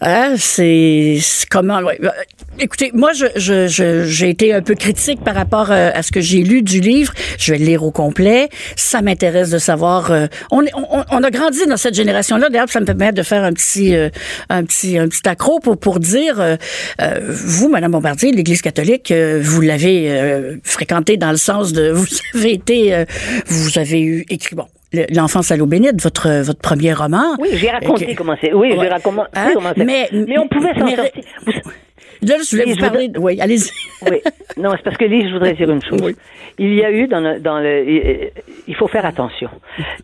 [0.01, 1.79] Hein, c'est comment.
[1.79, 1.99] Ouais.
[2.03, 2.09] Euh,
[2.59, 6.21] écoutez, moi, je, je, j'ai été un peu critique par rapport euh, à ce que
[6.21, 7.13] j'ai lu du livre.
[7.39, 8.49] Je vais le lire au complet.
[8.75, 10.11] Ça m'intéresse de savoir.
[10.11, 12.49] Euh, on, on, on, a grandi dans cette génération-là.
[12.49, 13.95] D'ailleurs, ça me permet de faire un petit,
[14.49, 16.57] un petit, un petit accro pour, pour dire,
[17.27, 22.05] vous, Madame Bombardier, l'Église catholique, vous l'avez fréquenté dans le sens de, vous
[22.35, 23.05] avez été,
[23.47, 27.35] vous avez eu écrit bon L'enfance à l'eau bénite, votre, votre premier roman.
[27.39, 28.53] Oui, j'ai raconté comment c'est.
[28.53, 29.51] Oui, j'ai raconté hein?
[29.53, 29.83] comment c'est.
[29.83, 31.23] Mais, mais on pouvait s'en sortir.
[32.21, 33.11] Là, je voulais vous parler.
[33.17, 33.71] Oui, allez-y.
[34.09, 34.17] oui.
[34.57, 36.15] Non, c'est parce que Lise, je voudrais dire une chose.
[36.57, 38.31] Il y a eu dans le, dans le,
[38.67, 39.49] il faut faire attention.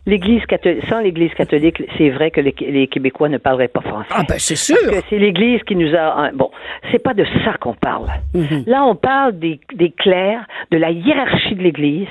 [0.06, 4.08] L'Église catholique, sans l'Église catholique, c'est vrai que les, les, Québécois ne parleraient pas français.
[4.10, 4.76] Ah ben c'est sûr.
[5.10, 6.30] C'est l'Église qui nous a.
[6.32, 6.50] Bon,
[6.92, 8.06] c'est pas de ça qu'on parle.
[8.34, 8.68] Mm-hmm.
[8.68, 12.08] Là, on parle des, des clercs, de la hiérarchie de l'Église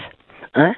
[0.56, 0.74] hein,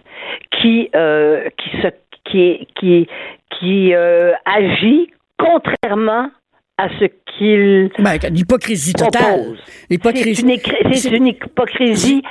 [0.52, 1.88] qui, euh, qui, se,
[2.26, 3.08] qui, qui,
[3.52, 6.30] qui euh, agit contrairement
[6.78, 7.06] à ce
[7.38, 9.56] qu'il ben, l'hypocrisie totale.
[9.90, 12.22] C'est une, une, hypocrisie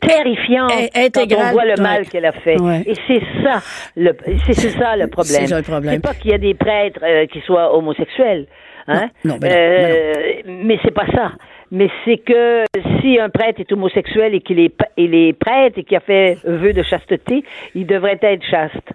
[0.00, 0.72] terrifiante
[1.14, 2.56] quand on voit le mal qu'elle a fait.
[2.86, 3.62] Et c'est ça
[3.96, 4.12] le
[4.46, 5.46] c'est ça le problème.
[5.46, 8.46] C'est pas qu'il y a des prêtres euh, qui soient homosexuels,
[8.86, 9.08] hein.
[9.24, 10.12] Non, ben euh,
[10.46, 11.32] mais c'est pas ça
[11.70, 12.64] mais c'est que
[13.00, 16.38] si un prêtre est homosexuel et qu'il est, il est prêtre et qu'il a fait
[16.44, 18.92] vœu de chasteté, il devrait être chaste.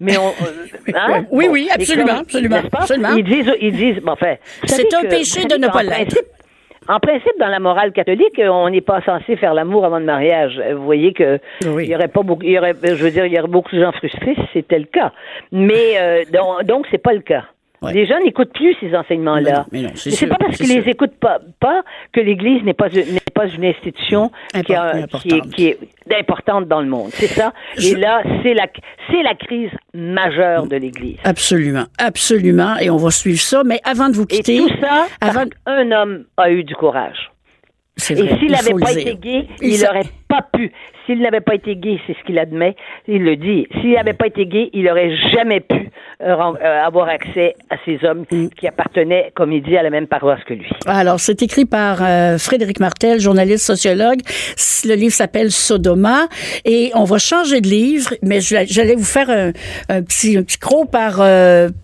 [0.00, 0.28] Mais on,
[0.94, 1.24] hein?
[1.30, 3.16] oui, oui, absolument, absolument, absolument.
[3.16, 6.18] Ils disent, ils disent, bon, enfin, c'est un péché de ne pas l'être.
[6.88, 10.58] En principe, dans la morale catholique, on n'est pas censé faire l'amour avant le mariage.
[10.74, 13.32] Vous voyez que il y aurait pas beaucoup, il y aurait, je veux dire, il
[13.34, 15.12] y aurait beaucoup de gens frustrés si c'était le cas.
[15.52, 17.44] Mais euh, donc, donc c'est pas le cas.
[17.82, 19.66] Les gens n'écoutent plus ces enseignements-là.
[19.70, 22.88] Mais, non, c'est pas parce qu'ils les écoutent pas, pas que l'Église n'est pas
[23.38, 25.78] pas une institution qui, est, qui, est,
[26.18, 27.10] importante dans le monde.
[27.12, 27.52] C'est ça.
[27.76, 28.66] Et là, c'est la
[29.10, 31.18] c'est la crise majeure de l'Église.
[31.24, 32.76] Absolument, absolument.
[32.78, 33.62] Et on va suivre ça.
[33.64, 35.44] Mais avant de vous quitter, Et tout ça, avant...
[35.66, 37.30] un homme a eu du courage.
[37.98, 40.72] Et s'il n'avait pas été gay, il, aurait pas pu.
[41.06, 43.66] S'il n'avait pas été gay, c'est ce qu'il admet, il le dit.
[43.80, 45.88] S'il n'avait pas été gay, il aurait jamais pu
[46.20, 48.48] euh, euh, avoir accès à ces hommes mm.
[48.48, 50.68] qui appartenaient, comme il dit, à la même paroisse que lui.
[50.86, 54.20] Alors, c'est écrit par euh, Frédéric Martel, journaliste sociologue.
[54.84, 56.28] Le livre s'appelle Sodoma
[56.64, 60.90] et on va changer de livre, mais j'allais vous faire un, petit, un petit croc
[60.90, 61.16] par,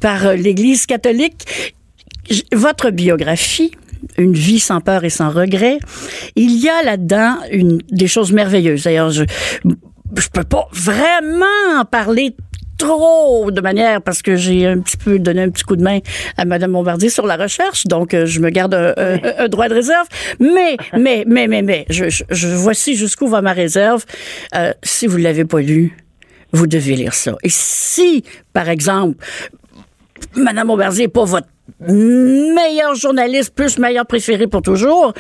[0.01, 1.73] par l'Église catholique.
[2.53, 3.73] Votre biographie,
[4.19, 5.79] une vie sans peur et sans regret.
[6.37, 8.85] Il y a là-dedans une des choses merveilleuses.
[8.85, 9.25] D'ailleurs, je
[10.17, 11.47] je peux pas vraiment
[11.81, 12.37] en parler
[12.79, 16.01] trop de manière parce que j'ai un petit peu donné un petit coup de main
[16.37, 20.07] à Madame Bombardier sur la recherche, donc euh, je me garde un, droit de réserve.
[20.41, 24.05] Mais, mais, mais, mais, mais, je, je, voici jusqu'où va ma réserve.
[24.55, 25.97] Euh, si vous l'avez pas lu,
[26.53, 27.37] vous devez lire ça.
[27.43, 29.25] Et si, par exemple,
[30.37, 31.49] Madame Bombardier n'est pas votre
[31.81, 35.13] meilleur journaliste, plus meilleur préféré pour toujours.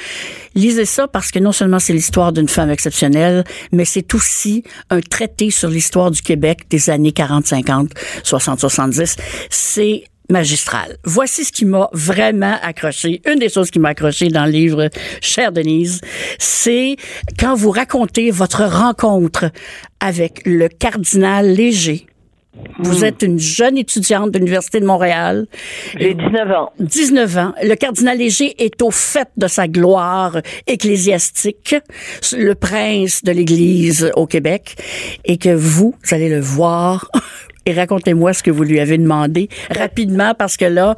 [0.54, 5.00] Lisez ça parce que non seulement c'est l'histoire d'une femme exceptionnelle, mais c'est aussi un
[5.00, 7.90] traité sur l'histoire du Québec des années 40, 50,
[8.22, 9.16] 60, 70.
[9.50, 10.96] C'est magistral.
[11.04, 13.20] Voici ce qui m'a vraiment accroché.
[13.26, 14.88] Une des choses qui m'a accroché dans le livre
[15.20, 16.00] Chère Denise,
[16.38, 16.96] c'est
[17.38, 19.50] quand vous racontez votre rencontre
[20.00, 22.06] avec le cardinal Léger
[22.78, 23.04] vous hmm.
[23.04, 25.46] êtes une jeune étudiante de l'Université de Montréal.
[25.98, 26.72] J'ai 19 ans.
[26.78, 27.52] 19 ans.
[27.62, 31.76] Le cardinal Léger est au fait de sa gloire ecclésiastique,
[32.32, 34.76] le prince de l'Église au Québec,
[35.24, 37.10] et que vous, vous allez le voir.
[37.66, 40.96] Et racontez-moi ce que vous lui avez demandé rapidement, parce que là,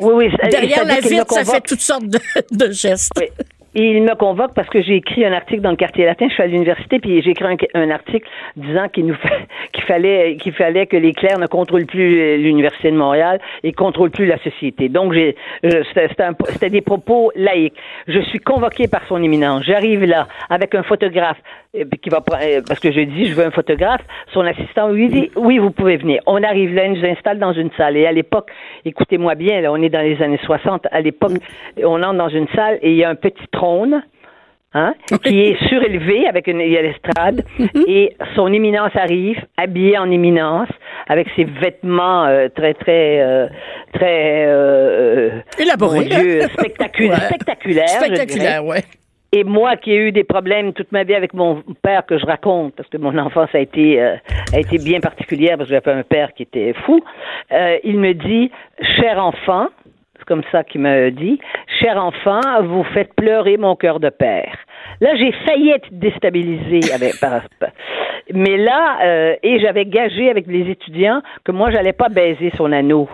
[0.00, 3.12] oui, oui, derrière la vitre, ça fait toutes sortes de, gestes.
[3.20, 3.30] Et
[3.74, 6.26] il me convoque parce que j'ai écrit un article dans le quartier latin.
[6.28, 9.16] Je suis à l'université, puis j'ai écrit un, article disant qu'il nous
[9.72, 14.10] qu'il fallait qu'il fallait que les clercs ne contrôlent plus l'université de Montréal et contrôlent
[14.10, 14.88] plus la société.
[14.88, 17.76] Donc j'ai c'était des propos laïques.
[18.06, 19.64] Je suis convoqué par son éminence.
[19.64, 23.44] J'arrive là avec un photographe euh, qui va euh, parce que je dis je veux
[23.44, 24.00] un photographe.
[24.32, 26.20] Son assistant lui dit oui vous pouvez venir.
[26.26, 28.50] On arrive là, il nous installe dans une salle et à l'époque,
[28.84, 30.86] écoutez-moi bien, là on est dans les années 60.
[30.90, 31.32] À l'époque,
[31.82, 34.02] on entre dans une salle et il y a un petit trône.
[34.74, 34.92] Hein,
[35.24, 37.84] qui est surélevé avec une l'estrade mm-hmm.
[37.88, 40.68] et son éminence arrive habillé en éminence
[41.06, 43.48] avec ses vêtements euh, très très euh,
[43.94, 48.82] très euh, élaborés spectaculaires spectaculaires spectaculaire ouais
[49.32, 52.26] et moi qui ai eu des problèmes toute ma vie avec mon père que je
[52.26, 56.02] raconte, parce que mon enfance a été a été bien particulière parce que j'avais un
[56.02, 57.02] père qui était fou,
[57.50, 58.50] il me dit,
[58.96, 59.68] cher enfant,
[60.26, 61.38] comme ça qu'il me dit,
[61.80, 64.56] cher enfant, vous faites pleurer mon cœur de père.
[65.00, 67.42] Là, j'ai failli être déstabilisée avec, par,
[68.34, 72.72] mais là, euh, et j'avais gagé avec les étudiants que moi, j'allais pas baiser son
[72.72, 73.08] anneau.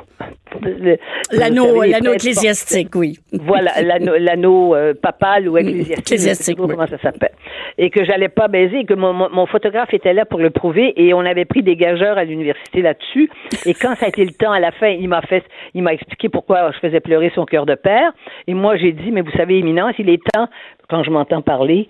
[1.32, 3.18] L'anneau, l'anneau ecclésiastique, oui.
[3.32, 5.98] Voilà, l'anneau euh, papal ou ecclésiastique.
[5.98, 6.68] ecclésiastique oui.
[6.70, 7.32] comment ça s'appelle.
[7.78, 10.94] Et que j'allais pas baiser et que mon, mon, photographe était là pour le prouver
[10.96, 13.30] et on avait pris des gageurs à l'université là-dessus.
[13.66, 15.92] Et quand ça a été le temps à la fin, il m'a fait, il m'a
[15.92, 18.12] expliqué pourquoi je faisais pleurer son cœur de père.
[18.46, 20.48] Et moi, j'ai dit, mais vous savez, éminence, il est temps,
[20.94, 21.88] quand je m'entends parler,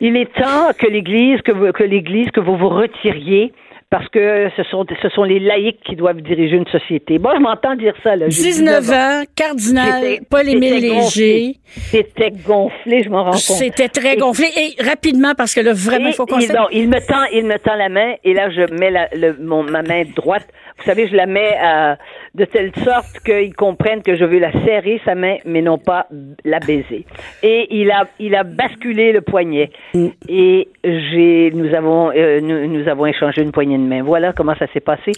[0.00, 3.52] il est temps que l'Église, que, que l'Église, que vous vous retiriez
[3.90, 7.18] parce que ce sont, ce sont les laïcs qui doivent diriger une société.
[7.18, 8.16] Moi, je m'entends dire ça.
[8.16, 8.26] Là.
[8.28, 11.56] 19 ans, cardinal Paul-Émile Léger.
[11.64, 13.40] C'était gonflé, je m'en rends compte.
[13.40, 14.46] C'était très gonflé.
[14.56, 17.58] Et rapidement, parce que là, vraiment, il faut qu'on il, il me tend, il me
[17.58, 20.46] tend la main, et là, je mets la, le, mon, ma main droite
[20.78, 21.94] vous savez, je la mets euh,
[22.34, 26.08] de telle sorte qu'ils comprennent que je veux la serrer, sa main, mais non pas
[26.44, 27.06] la baiser.
[27.42, 29.70] Et il a, il a basculé le poignet.
[29.94, 30.08] Mm.
[30.28, 34.02] Et j'ai, nous avons, euh, nous, avons échangé une poignée de main.
[34.02, 35.12] Voilà comment ça s'est passé.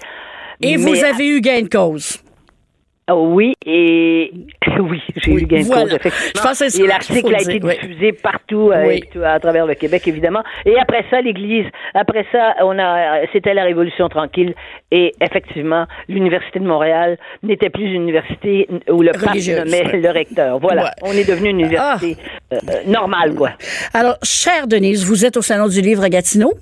[0.61, 2.23] Et vous avez eu gain de cause.
[3.09, 4.33] Oh oui, et
[4.81, 5.97] oui, j'ai eu gain de cause.
[6.03, 10.43] Je et l'article a été diffusé partout euh, à travers le Québec, évidemment.
[10.65, 14.55] Et après ça, l'Église, après ça, on a, c'était la Révolution tranquille.
[14.91, 20.59] Et effectivement, l'Université de Montréal n'était plus une université où le pape nommait le recteur.
[20.59, 22.17] Voilà, on est devenu une université
[22.51, 22.55] ah.
[22.55, 23.51] euh, normale, quoi.
[23.95, 26.55] Alors, chère Denise, vous êtes au Salon du Livre à Gatineau?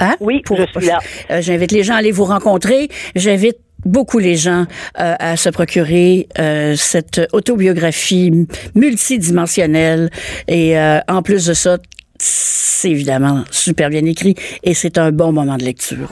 [0.00, 0.16] Hein?
[0.20, 1.00] Oui, pour, je suis là.
[1.30, 2.88] Euh, j'invite les gens à aller vous rencontrer.
[3.14, 4.66] J'invite beaucoup les gens
[5.00, 10.10] euh, à se procurer euh, cette autobiographie multidimensionnelle
[10.48, 11.78] et euh, en plus de ça,
[12.18, 16.08] c'est évidemment super bien écrit et c'est un bon moment de lecture.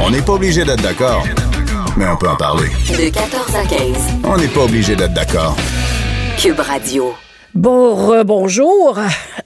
[0.00, 1.26] On n'est pas obligé d'être d'accord,
[1.96, 2.68] mais on peut en parler.
[2.90, 3.80] De 14 à 15.
[4.24, 5.56] On n'est pas obligé d'être d'accord.
[6.36, 7.14] Cube Radio.
[7.54, 8.98] Bon, bonjour.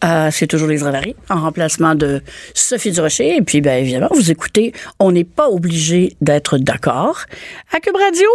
[0.03, 2.23] Euh, c'est toujours les Ravary, en remplacement de
[2.55, 3.37] Sophie Durocher.
[3.37, 7.25] Et puis, bien évidemment, vous écoutez, on n'est pas obligé d'être d'accord
[7.71, 8.27] à Cube Radio.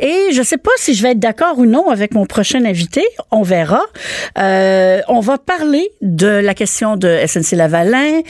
[0.00, 2.64] Et je ne sais pas si je vais être d'accord ou non avec mon prochain
[2.64, 3.04] invité.
[3.30, 3.82] On verra.
[4.38, 8.22] Euh, on va parler de la question de SNC Lavalin,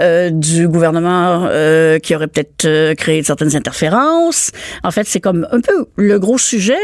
[0.00, 1.48] euh, du gouvernement
[2.02, 4.50] qui aurait peut-être créé certaines interférences.
[4.82, 6.78] En fait, c'est comme un peu le gros sujet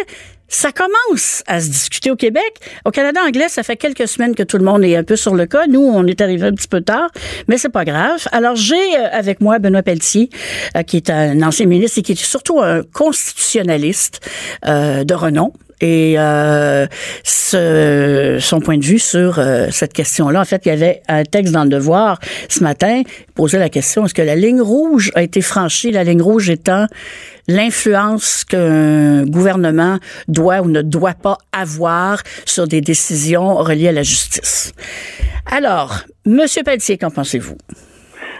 [0.49, 2.61] ça commence à se discuter au Québec.
[2.85, 5.35] Au Canada anglais, ça fait quelques semaines que tout le monde est un peu sur
[5.35, 5.67] le cas.
[5.67, 7.11] Nous, on est arrivé un petit peu tard,
[7.49, 8.27] mais c'est pas grave.
[8.33, 10.31] Alors, j'ai euh, avec moi Benoît Pelletier,
[10.77, 14.21] euh, qui est un ancien ministre et qui est surtout un constitutionnaliste
[14.67, 16.87] euh, de renom et euh,
[17.23, 20.41] ce, son point de vue sur euh, cette question-là.
[20.41, 23.69] En fait, il y avait un texte dans le Devoir ce matin qui posait la
[23.69, 25.91] question est-ce que la ligne rouge a été franchie?
[25.91, 26.87] La ligne rouge étant
[27.49, 34.03] l'influence qu'un gouvernement doit ou ne doit pas avoir sur des décisions reliées à la
[34.03, 34.73] justice.
[35.51, 37.57] Alors, Monsieur Pelletier, qu'en pensez-vous?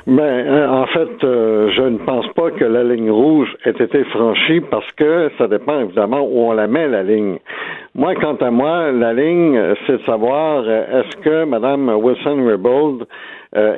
[0.07, 4.05] Ben, euh, en fait, euh, je ne pense pas que la ligne rouge ait été
[4.05, 7.39] franchie parce que ça dépend évidemment où on la met, la ligne.
[7.97, 13.07] Moi, quant à moi, la ligne, c'est de savoir euh, est-ce que Mme Wilson-Raybould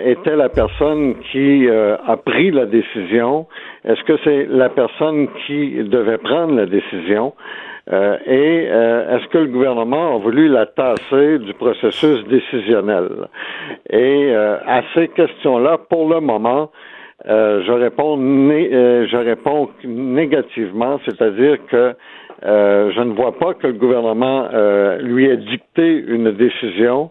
[0.04, 3.46] était la personne qui a pris la décision?
[3.84, 7.32] Est-ce que c'est la personne qui devait prendre la décision?
[7.90, 13.09] Euh, et euh, est-ce que le gouvernement a voulu la tasser du processus décisionnel?
[13.88, 16.70] Et euh, à ces questions-là, pour le moment,
[17.24, 21.94] je réponds je réponds négativement, c'est-à-dire que
[22.42, 24.48] je ne vois pas que le gouvernement
[25.01, 27.11] lui ait dicté une décision.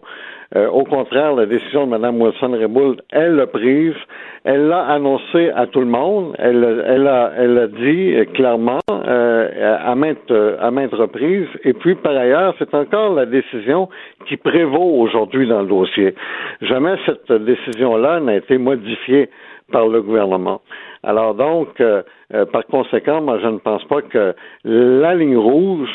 [0.54, 3.94] Au contraire, la décision de Mme Wilson-Raybould, elle l'a prise.
[4.44, 6.34] Elle l'a annoncé à tout le monde.
[6.38, 11.48] Elle, elle, a, elle dit clairement euh, à, maintes, à maintes reprises.
[11.64, 13.90] Et puis, par ailleurs, c'est encore la décision
[14.26, 16.14] qui prévaut aujourd'hui dans le dossier.
[16.62, 19.28] Jamais cette décision-là n'a été modifiée
[19.70, 20.62] par le gouvernement.
[21.08, 22.02] Alors donc, euh,
[22.34, 25.88] euh, par conséquent, moi, je ne pense pas que la ligne rouge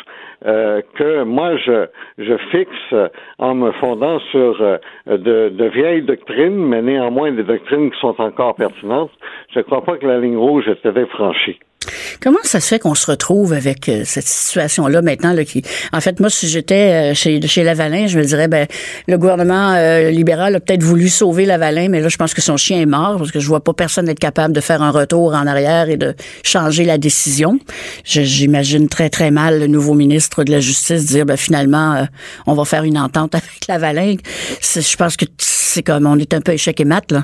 [0.43, 1.85] euh, que moi je,
[2.17, 2.95] je fixe
[3.37, 4.57] en me fondant sur
[5.05, 9.11] de, de, vieilles doctrines, mais néanmoins des doctrines qui sont encore pertinentes,
[9.53, 11.59] je ne crois pas que la ligne rouge ait été franchie.
[12.21, 15.33] Comment ça se fait qu'on se retrouve avec euh, cette situation-là maintenant?
[15.33, 18.67] Là, qui, en fait, moi, si j'étais euh, chez, chez Lavalin, je me dirais, ben,
[19.07, 22.57] le gouvernement euh, libéral a peut-être voulu sauver Lavalin, mais là, je pense que son
[22.57, 25.33] chien est mort parce que je vois pas personne être capable de faire un retour
[25.33, 27.59] en arrière et de changer la décision.
[28.03, 32.07] J'imagine très, très mal le nouveau ministre de la Justice dire, ben, finalement,
[32.45, 34.15] on va faire une entente avec Lavalin.
[34.61, 37.23] Je pense que c'est comme, on est un peu échec et mat, là.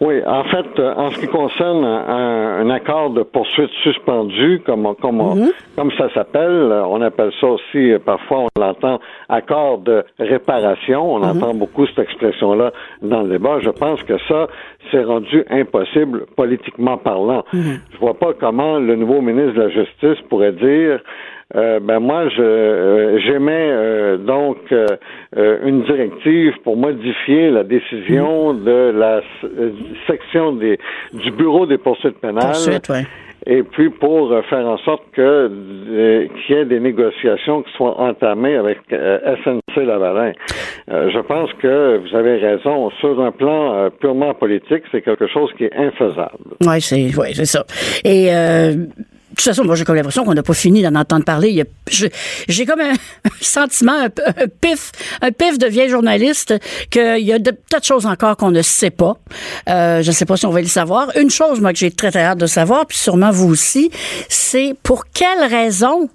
[0.00, 5.16] Oui, en fait, euh, en ce qui concerne un, accord de poursuite suspendu, comme comme
[5.16, 5.52] mhm.
[5.76, 11.14] comme ça s'appelle, on appelle ça aussi euh, parfois on l'entend accord de réparation.
[11.14, 11.36] On mhm.
[11.36, 13.60] entend beaucoup cette expression-là dans le débat.
[13.60, 14.48] Je pense que ça
[14.90, 17.44] c'est rendu impossible politiquement parlant.
[17.52, 17.80] Mhm.
[17.92, 21.00] Je vois pas comment le nouveau ministre de la Justice pourrait dire
[21.54, 24.58] euh, ben moi, je euh, j'émets euh, donc
[25.36, 28.64] une directive pour modifier la décision mm.
[28.64, 29.20] de la
[30.06, 30.78] section des
[31.12, 32.54] du bureau des poursuites pénales.
[33.48, 35.48] Et puis pour faire en sorte que
[36.46, 40.32] qu'il y ait des négociations qui soient entamées avec SNC Lavalin.
[40.88, 42.90] je pense que vous avez raison.
[42.98, 46.56] Sur un plan purement politique, c'est quelque chose qui est infaisable.
[46.66, 47.64] Oui, c'est ouais, c'est ça.
[48.04, 48.30] Et
[49.36, 51.64] toute façon, moi, j'ai comme l'impression qu'on n'a pas fini d'en entendre parler.
[52.48, 52.94] J'ai comme un,
[53.40, 54.08] sentiment, un,
[54.60, 56.54] pif, un pif de vieille journaliste
[56.90, 59.18] qu'il y a de tas de choses encore qu'on ne sait pas.
[59.68, 61.14] Euh, je ne sais pas si on va le savoir.
[61.16, 63.90] Une chose, moi, que j'ai très, très hâte de savoir, puis sûrement vous aussi,
[64.28, 66.08] c'est pour quelle raison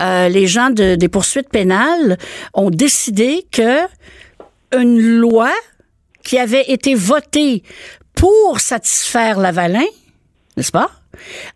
[0.00, 2.16] euh, les gens de, des poursuites pénales
[2.54, 3.80] ont décidé que
[4.74, 5.50] une loi
[6.24, 7.62] qui avait été votée
[8.14, 9.84] pour satisfaire Lavalin,
[10.56, 10.90] n'est-ce pas?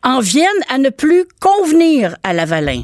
[0.03, 2.83] En viennent à ne plus convenir à Lavalin.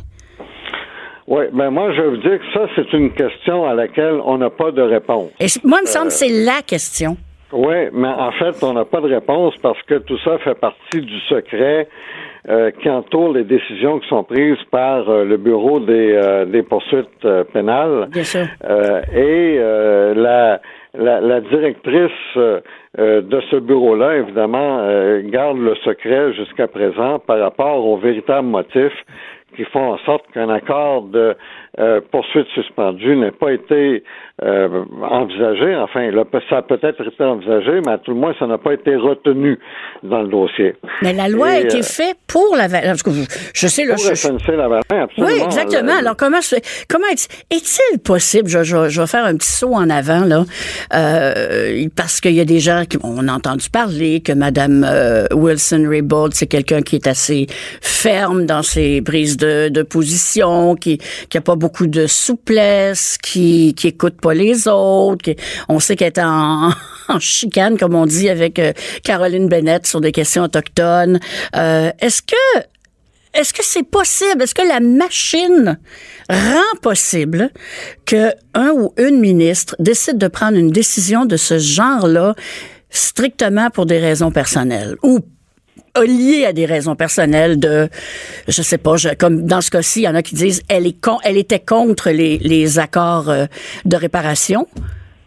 [1.26, 4.50] Oui, ben moi, je veux dire que ça, c'est une question à laquelle on n'a
[4.50, 5.30] pas de réponse.
[5.40, 7.16] Et moi, il me semble que c'est la question.
[7.52, 11.00] Oui, mais en fait, on n'a pas de réponse parce que tout ça fait partie
[11.00, 11.86] du secret
[12.48, 16.62] euh, qui entoure les décisions qui sont prises par euh, le bureau des, euh, des
[16.62, 18.08] poursuites pénales.
[18.10, 18.46] Bien sûr.
[19.14, 19.58] et
[20.16, 20.60] la,
[20.94, 22.60] la, la, directrice euh,
[22.96, 28.92] de ce bureau-là, évidemment, euh, garde le secret jusqu'à présent par rapport au véritable motif
[29.56, 31.34] qui font en sorte qu'un accord de
[31.78, 34.02] euh, poursuite suspendue n'ait pas été
[34.42, 35.76] euh, envisagé.
[35.76, 38.74] Enfin, là, ça a peut-être été envisagé, mais à tout le moins, ça n'a pas
[38.74, 39.58] été retenu
[40.02, 40.74] dans le dossier.
[41.02, 44.82] Mais la loi a été euh, faite pour la Je sais, là, pour je, absolument.
[45.18, 45.92] Oui, exactement.
[45.96, 46.40] Alors, comment,
[46.88, 50.44] comment est-il possible, je, je, vais faire un petit saut en avant, là,
[50.94, 55.26] euh, parce qu'il y a des gens qui, on a entendu parler que Mme euh,
[55.32, 57.46] Wilson-Raybould, c'est quelqu'un qui est assez
[57.80, 63.74] ferme dans ses prises de, de position, qui, qui a pas beaucoup de souplesse, qui,
[63.74, 65.30] qui écoute pas les autres.
[65.68, 66.72] on sait qu'elle est en,
[67.18, 68.72] chicane, comme on dit, avec euh,
[69.04, 71.20] Caroline Bennett sur des questions autochtones.
[71.56, 72.62] Euh, est-ce que
[73.34, 74.42] est-ce que c'est possible?
[74.42, 75.78] Est-ce que la machine
[76.28, 77.50] rend possible
[78.04, 82.34] que un ou une ministre décide de prendre une décision de ce genre-là
[82.90, 85.20] strictement pour des raisons personnelles ou
[86.00, 87.88] lié à des raisons personnelles de,
[88.48, 90.98] je sais pas, comme dans ce cas-ci, il y en a qui disent elle est
[90.98, 93.46] con, elle était contre les, les accords euh,
[93.84, 94.66] de réparation,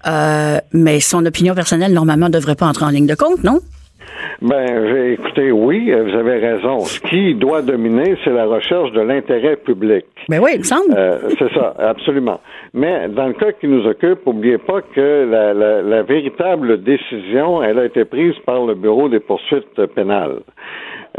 [0.08, 3.62] euh, mais son opinion personnelle normalement ne devrait pas entrer en ligne de compte, non?
[4.42, 6.80] Ben, écoutez, oui, vous avez raison.
[6.82, 10.06] Ce qui doit dominer, c'est la recherche de l'intérêt public.
[10.28, 10.94] Ben oui, il me semble.
[10.96, 12.40] Euh, c'est ça, absolument.
[12.74, 17.64] Mais dans le cas qui nous occupe, n'oubliez pas que la, la, la, véritable décision,
[17.64, 20.40] elle a été prise par le Bureau des poursuites pénales.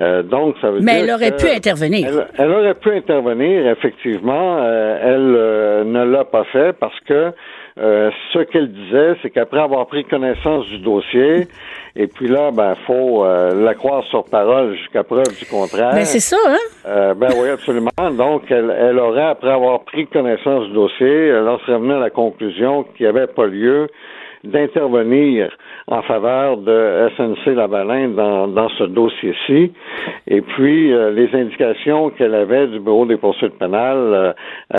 [0.01, 2.09] Euh, donc, ça veut Mais elle aurait pu intervenir.
[2.37, 4.59] Elle, aurait pu intervenir, effectivement.
[4.61, 7.33] Euh, elle euh, ne l'a pas fait parce que
[7.79, 11.49] euh, ce qu'elle disait, c'est qu'après avoir pris connaissance du dossier,
[11.95, 15.93] et puis là, ben, faut la croire sur parole jusqu'à preuve du contraire.
[15.93, 17.15] Ben, c'est ça, hein?
[17.15, 17.91] ben oui, absolument.
[18.13, 22.01] Donc, elle, elle, aurait, après avoir pris connaissance du dossier, elle en serait venue à
[22.01, 23.89] la conclusion qu'il n'y avait pas lieu
[24.45, 25.51] d'intervenir
[25.89, 29.73] en faveur de SNC Lavalin dans, dans ce dossier-ci.
[30.27, 34.33] Et puis, euh, les indications qu'elle avait du Bureau des poursuites pénales euh,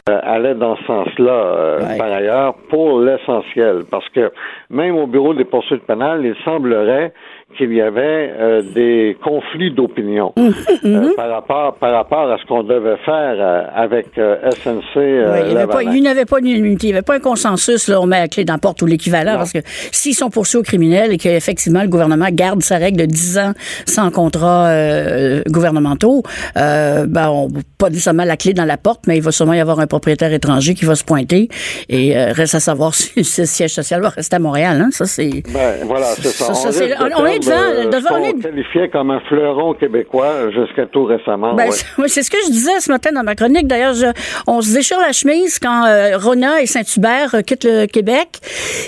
[0.10, 3.84] euh, allaient dans ce sens-là, par ailleurs, pour l'essentiel.
[3.89, 4.32] Parce que
[4.70, 7.13] même au Bureau des poursuites pénales, il semblerait
[7.56, 11.16] qu'il y avait euh, des conflits d'opinion mhm, euh, mhm.
[11.16, 14.96] par rapport par rapport à ce qu'on devait faire euh, avec SNC.
[14.96, 17.88] il n'y avait pas d'unité, il n'y avait pas un consensus.
[17.88, 19.60] Là, on met la clé dans la porte ou l'équivalent, parce que
[19.92, 23.54] s'ils sont poursuivis aux criminels et qu'effectivement le gouvernement garde sa règle de 10 ans
[23.86, 24.72] sans contrat
[25.50, 26.24] gouvernementaux,
[26.56, 29.80] ben, on pas nécessairement la clé dans la porte, mais il va sûrement y avoir
[29.80, 31.48] un propriétaire étranger qui va se pointer
[31.90, 34.82] et reste à savoir si ce siège social va rester à Montréal.
[34.82, 34.90] Hein?
[34.92, 35.44] Ça, c'est.
[35.54, 36.52] Ben, voilà, c'est ça.
[37.18, 41.54] on, est devant, devant qualifiait comme un fleuron québécois jusqu'à tout récemment.
[41.54, 41.71] Ben,
[42.08, 43.67] c'est ce que je disais ce matin dans ma chronique.
[43.67, 43.95] D'ailleurs,
[44.47, 48.39] on se déchire la chemise quand euh, Rona et Saint-Hubert euh, quittent le Québec.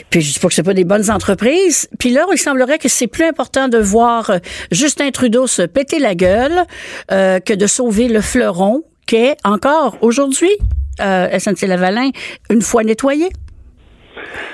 [0.09, 1.89] Puis je dis pas que c'est pas des bonnes entreprises.
[1.99, 4.38] Puis là, il semblerait que c'est plus important de voir euh,
[4.71, 6.63] Justin Trudeau se péter la gueule
[7.09, 10.51] que de sauver le fleuron qu'est encore aujourd'hui
[10.99, 12.09] SNC-Lavalin
[12.49, 13.29] une fois nettoyé.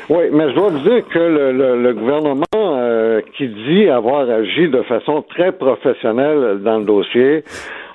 [0.10, 4.84] Oui, mais je dois vous dire que le, gouvernement euh, qui dit avoir agi de
[4.84, 7.44] façon très professionnelle dans le dossier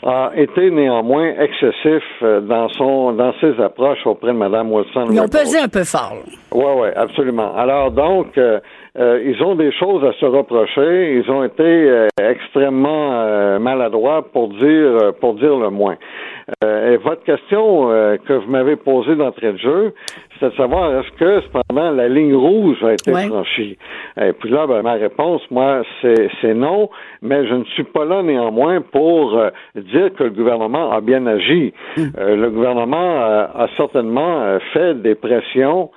[0.02, 5.06] a été néanmoins excessif euh, dans son dans ses approches auprès de Mme Wilson.
[5.12, 6.14] Ils ont pesé un peu fort.
[6.52, 7.54] Oui, oui, absolument.
[7.54, 8.58] Alors donc, euh,
[8.96, 11.16] ils ont des choses à se reprocher.
[11.16, 15.96] Ils ont été extrêmement maladroits pour dire pour dire le moins.
[16.64, 17.88] et votre question
[18.26, 19.94] que vous m'avez posée d'entrée de jeu,
[20.40, 23.76] c'est de savoir est-ce que cependant la ligne rouge a été franchie?
[24.20, 26.88] Et puis là, ben, ma réponse, moi, c'est non,
[27.22, 31.26] mais je ne suis pas là néanmoins pour euh, dire que le gouvernement a bien
[31.26, 31.72] agi.
[31.96, 32.06] Hmm.
[32.18, 35.90] Euh, le gouvernement euh, a certainement fait des pressions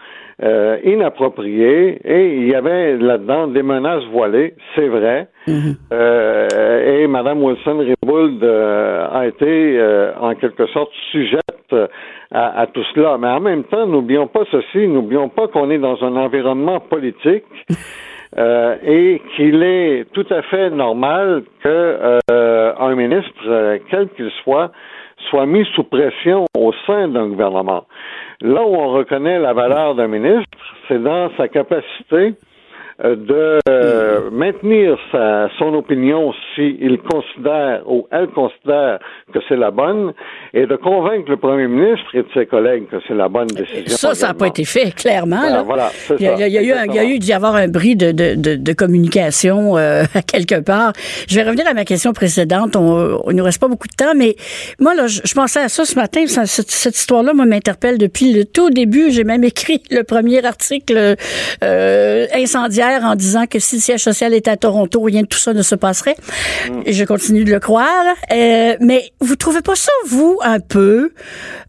[0.84, 5.28] inappropriées et il y avait là-dedans des menaces voilées, c'est vrai.
[5.48, 5.74] Hmm.
[5.92, 9.80] et Mme Wilson-Ribould a été
[10.20, 11.44] en quelque sorte sujette
[12.34, 13.18] à, tout cela.
[13.18, 17.46] Mais en même temps, n'oublions pas ceci, n'oublions pas qu'on est dans un environnement politique
[18.38, 22.00] euh, et qu'il est tout à fait normal que
[22.32, 24.72] euh, un ministre, euh, quel qu'il soit,
[25.30, 27.86] soit mis sous pression au sein d'un gouvernement.
[28.42, 32.34] Là où on reconnaît la valeur d'un ministre, c'est dans sa capacité
[33.00, 39.00] de euh, maintenir sa, son opinion s'il considère ou elle considère
[39.34, 40.14] que c'est la bonne
[40.54, 43.98] et de convaincre le premier ministre et de ses collègues que c'est la bonne décision.
[43.98, 45.42] Ça, ça n'a pas été fait, clairement.
[45.42, 47.56] Ben, voilà, il, y a, il, y a, eu, il y a eu d'y avoir
[47.56, 50.94] un bris de, de, de, de communication euh, quelque part.
[51.28, 52.76] Je vais revenir à ma question précédente.
[52.76, 54.36] On, il nous reste pas beaucoup de temps, mais
[54.80, 56.26] moi, là, je, pensais à ça ce matin.
[56.28, 59.12] cette, cette histoire-là, m'interpelle depuis le tout début.
[59.12, 61.16] J'ai même écrit le premier article
[61.64, 65.38] euh, incendiaire en disant que si le siège social était à Toronto, rien de tout
[65.38, 66.16] ça ne se passerait.
[66.86, 68.06] Et je continue de le croire.
[68.32, 71.12] Euh, mais vous trouvez pas ça, vous, un peu,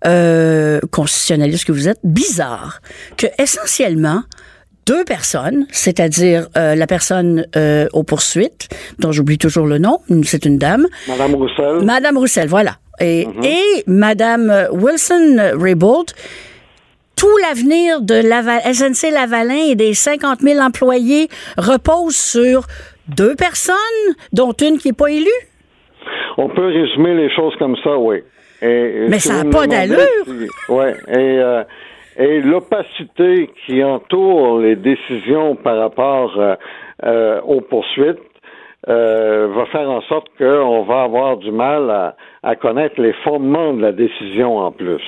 [0.07, 2.81] euh, constitutionnaliste que vous êtes, bizarre
[3.16, 4.22] que essentiellement,
[4.87, 10.44] deux personnes, c'est-à-dire euh, la personne euh, aux poursuites, dont j'oublie toujours le nom, c'est
[10.44, 10.87] une dame.
[11.08, 11.85] Madame Roussel.
[11.85, 12.77] Madame Roussel, voilà.
[13.00, 16.12] Et, et Madame Wilson-Raybould,
[17.17, 22.62] tout l'avenir de Laval, SNC Lavalin et des 50 000 employés repose sur
[23.08, 23.75] deux personnes,
[24.33, 25.29] dont une qui n'est pas élue?
[26.37, 28.23] On peut résumer les choses comme ça, oui.
[28.62, 29.98] Et, Mais si ça n'a pas d'allure.
[30.27, 30.73] si-.
[30.73, 31.62] Et, euh,
[32.17, 36.54] et l'opacité qui entoure les décisions par rapport euh,
[37.04, 38.19] euh, aux poursuites
[38.88, 43.73] euh, va faire en sorte qu'on va avoir du mal à, à connaître les fondements
[43.73, 45.02] de la décision en plus.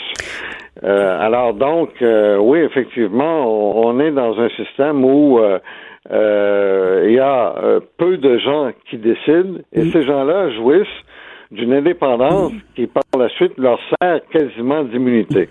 [0.84, 5.58] Euh, alors donc, euh, oui, effectivement, on, on est dans un système où euh,
[6.10, 10.86] euh, il y a euh, peu de gens qui décident et ces gens-là jouissent
[11.50, 15.48] d'une indépendance qui, par la suite, leur sert quasiment d'immunité.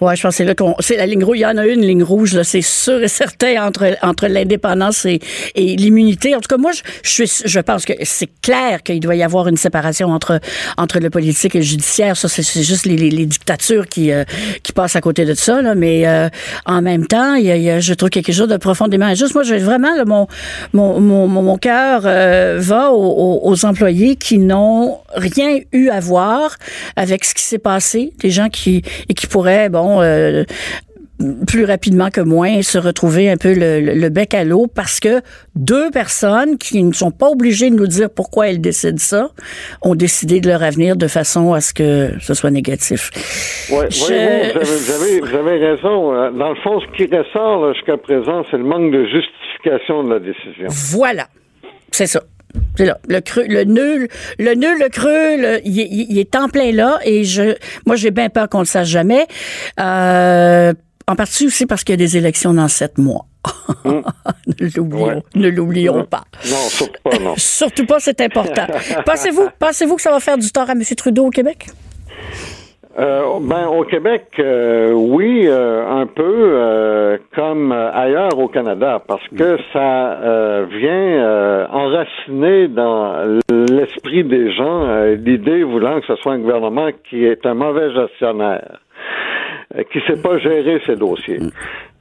[0.00, 0.74] Ouais, je pense c'est là qu'on.
[0.80, 1.38] C'est la ligne rouge.
[1.38, 5.04] Il y en a une ligne rouge, là, c'est sûr et certain, entre, entre l'indépendance
[5.06, 5.20] et,
[5.54, 6.34] et l'immunité.
[6.34, 9.22] En tout cas, moi, je, je, suis, je pense que c'est clair qu'il doit y
[9.22, 10.40] avoir une séparation entre,
[10.76, 12.16] entre le politique et le judiciaire.
[12.16, 14.24] Ça, c'est c'est juste les, les, dictatures qui, euh,
[14.62, 15.74] qui passent à côté de ça, là.
[15.74, 16.28] Mais euh,
[16.66, 19.06] en même temps, il y a, il y a, je trouve quelque chose de profondément
[19.06, 19.34] injuste.
[19.34, 20.26] Moi, j'ai vraiment, là, mon,
[20.72, 26.00] mon, mon, mon, cœur euh, va aux, aux- aux employés qui n'ont rien eu à
[26.00, 26.56] voir
[26.96, 28.12] avec ce qui s'est passé.
[28.20, 30.44] Des gens qui, et qui pourraient, bon, euh,
[31.46, 35.00] plus rapidement que moins se retrouver un peu le, le- le bec à l'eau parce
[35.00, 35.20] que
[35.54, 39.28] deux personnes qui ne sont pas obligées de nous dire pourquoi elles décident ça
[39.82, 43.10] ont décidé de leur avenir de façon à ce que ce soit négatif.
[43.68, 46.14] Je- voyez-vous, vous, avez, vous, avez, vous avez raison.
[46.14, 50.14] Euh, Dans le fond, ce qui ressort jusqu'à présent, c'est le manque de justification de
[50.14, 50.68] la décision.
[50.68, 51.26] Voilà.
[51.90, 52.22] C'est ça.
[52.76, 52.98] C'est là.
[53.08, 57.54] Le creux, le nul, le nul, le creux, il, est- en plein là et je,
[57.86, 59.26] moi, j'ai bien peur qu'on le sache jamais.
[59.78, 60.72] Euh,
[61.06, 63.26] en partie aussi parce qu'il y a des élections dans sept mois.
[63.84, 65.22] ne l'oublions, Ouais.
[65.34, 66.04] ne l'oublions Ouais.
[66.04, 66.24] pas.
[66.48, 67.34] Non, surtout pas, non.
[67.38, 68.66] Surtout pas, c'est important.
[69.06, 70.82] Pensez-vous, pensez-vous que ça va faire du tort à M.
[70.96, 71.66] Trudeau au Québec?
[73.00, 79.26] Euh, ben, au Québec, euh, oui, euh, un peu euh, comme ailleurs au Canada, parce
[79.28, 83.40] que ça euh, vient euh, enraciner dans
[83.70, 88.80] l'esprit des gens l'idée voulant que ce soit un gouvernement qui est un mauvais gestionnaire,
[89.76, 91.38] euh, qui sait pas gérer ses dossiers.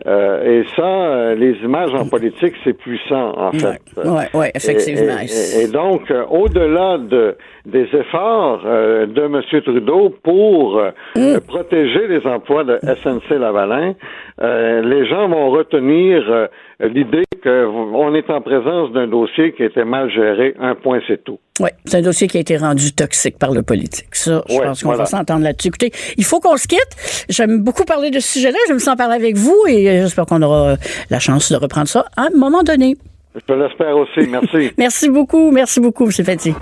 [0.08, 3.82] Euh, et ça, euh, les images en politique, c'est puissant, en fait.
[3.98, 5.18] Oui, ouais, effectivement.
[5.22, 9.42] Et, et- et donc, euh, au-delà de, des efforts euh, de M.
[9.64, 11.40] Trudeau pour euh, Mm.
[11.48, 13.94] protéger les emplois de SNC Lavalin,
[14.42, 16.48] euh, les gens vont retenir euh,
[16.80, 20.56] l'idée qu'on est en présence d'un dossier qui était mal géré.
[20.60, 21.40] Un point, c'est tout.
[21.60, 24.08] Oui, c'est un dossier qui a été rendu toxique par le politique.
[24.14, 25.04] Ça, je Ouais, pense qu'on voilà.
[25.04, 25.68] va s'entendre là-dessus.
[25.70, 27.26] Écoutez, il faut qu'on se quitte.
[27.30, 28.58] J'aime beaucoup parler de ce sujet-là.
[28.70, 30.76] Je me sens parler avec vous et euh, j'espère qu'on aura euh,
[31.10, 32.96] la chance de reprendre ça à un moment donné.
[33.48, 34.28] Je l'espère aussi.
[34.30, 34.72] Merci.
[34.78, 35.52] Merci beaucoup.
[35.52, 36.12] Merci beaucoup, M.
[36.12, 36.54] Fetty.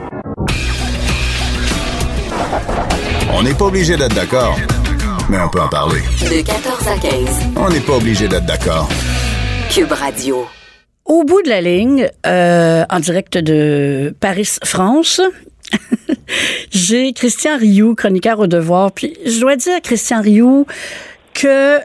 [3.34, 4.58] On n'est pas obligé d'être d'accord,
[5.30, 6.02] mais on peut en parler.
[6.22, 7.50] De 14 à 15.
[7.56, 8.90] On n'est pas obligé d'être d'accord.
[9.70, 10.48] Cube Radio.
[11.06, 15.22] Au bout de la ligne, euh, en direct de Paris, France,
[16.72, 18.92] j'ai Christian Rioux, chroniqueur au devoir.
[18.92, 20.66] Puis je dois dire, Christian Rioux,
[21.34, 21.80] que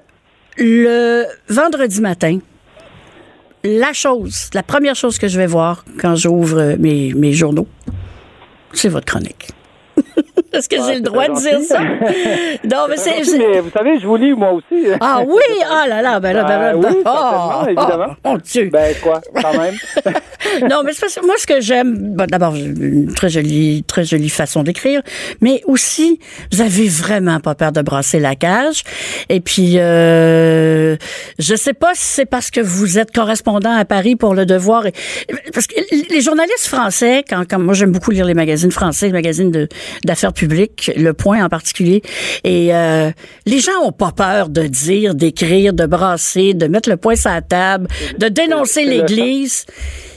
[0.58, 2.38] le vendredi matin,
[3.64, 7.68] la chose, la première chose que je vais voir quand j'ouvre mes journaux,
[8.72, 9.48] c'est votre chronique.
[10.52, 11.80] Est-ce que j'ai le droit de dire ça?
[12.64, 13.22] Non, mais c'est.
[13.38, 14.86] Mais vous savez, je vous lis moi aussi.
[15.00, 15.40] Ah oui,
[15.70, 18.06] ah là là, ben là, ben là, Ben ben- oui, ah, évidemment.
[18.24, 18.70] ah, mon Dieu.
[18.72, 19.74] Ben quoi, quand même.
[20.70, 24.04] non, mais c'est parce que moi, ce que j'aime, bon, d'abord, une très jolie, très
[24.04, 25.02] jolie façon d'écrire,
[25.40, 26.18] mais aussi,
[26.52, 28.82] vous avez vraiment pas peur de brasser la cage.
[29.28, 30.96] Et puis, euh,
[31.38, 34.86] je sais pas si c'est parce que vous êtes correspondant à Paris pour Le Devoir.
[34.86, 34.92] et-
[35.52, 35.74] parce que
[36.12, 39.68] les journalistes français, quand, quand moi j'aime beaucoup lire les magazines français, les magazines
[40.04, 42.02] d'affaires Le Point en particulier,
[42.44, 43.10] et euh,
[43.46, 47.30] les gens ont pas peur de dire, d'écrire, de brasser, de mettre le poing sur
[47.30, 47.88] la table,
[48.18, 49.66] de dénoncer le- l'Église.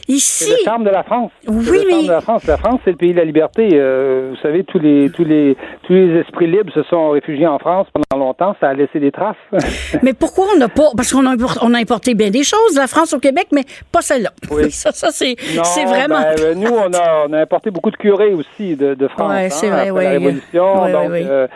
[0.08, 1.32] Ici, C'est le charme de la France.
[1.47, 2.45] Oui, C'est le charme mais- de la France.
[2.47, 3.70] La France, c'est le pays de la liberté.
[3.74, 7.58] Euh, vous savez, tous les tous les tous les esprits libres se sont réfugiés en
[7.58, 8.56] France pendant longtemps.
[8.62, 9.36] Ça a laissé des traces.
[10.03, 10.89] Mais pourquoi on n'a pas.
[10.95, 14.01] Parce qu'on a, on a importé bien des choses, la France au Québec, mais pas
[14.01, 14.30] celle-là.
[14.51, 14.70] Oui.
[14.72, 16.20] Ça, ça c'est, c'est vraiment.
[16.22, 19.32] ben, euh, nous, on a, on a importé beaucoup de curés aussi de, de France.
[19.34, 20.03] Hein, c'est vrai, après oui.
[20.03, 20.74] la Révolution.
[20.76, 21.22] Oui, oui, donc, oui.
[21.28, 21.47] euh,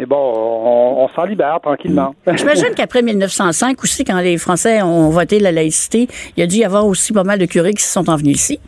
[0.00, 2.14] Mais bon, on, on s'en libère tranquillement.
[2.34, 6.56] J'imagine qu'après 1905 aussi, quand les Français ont voté la laïcité, il y a dû
[6.56, 8.58] y avoir aussi pas mal de curés qui se sont envenus ici.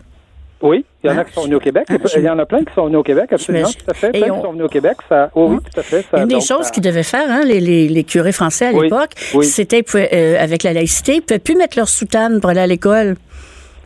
[0.61, 1.85] Oui, il y en a Ah, qui sont venus au Québec.
[1.89, 4.09] ah, il y en a plein qui sont venus au Québec, absolument, tout à fait.
[4.14, 4.97] Et Plein on- qui sont venus au Québec.
[5.09, 6.05] Ça, oui, oui, tout à fait.
[6.11, 8.66] Ça, Une des donc, choses ça- qu'ils devaient faire, hein, les, les, les curés français
[8.66, 9.47] à Oui, l'époque, oui.
[9.47, 12.66] c'était euh, avec la laïcité, ils ne pouvaient plus mettre leur soutane pour aller à
[12.66, 13.16] l'école,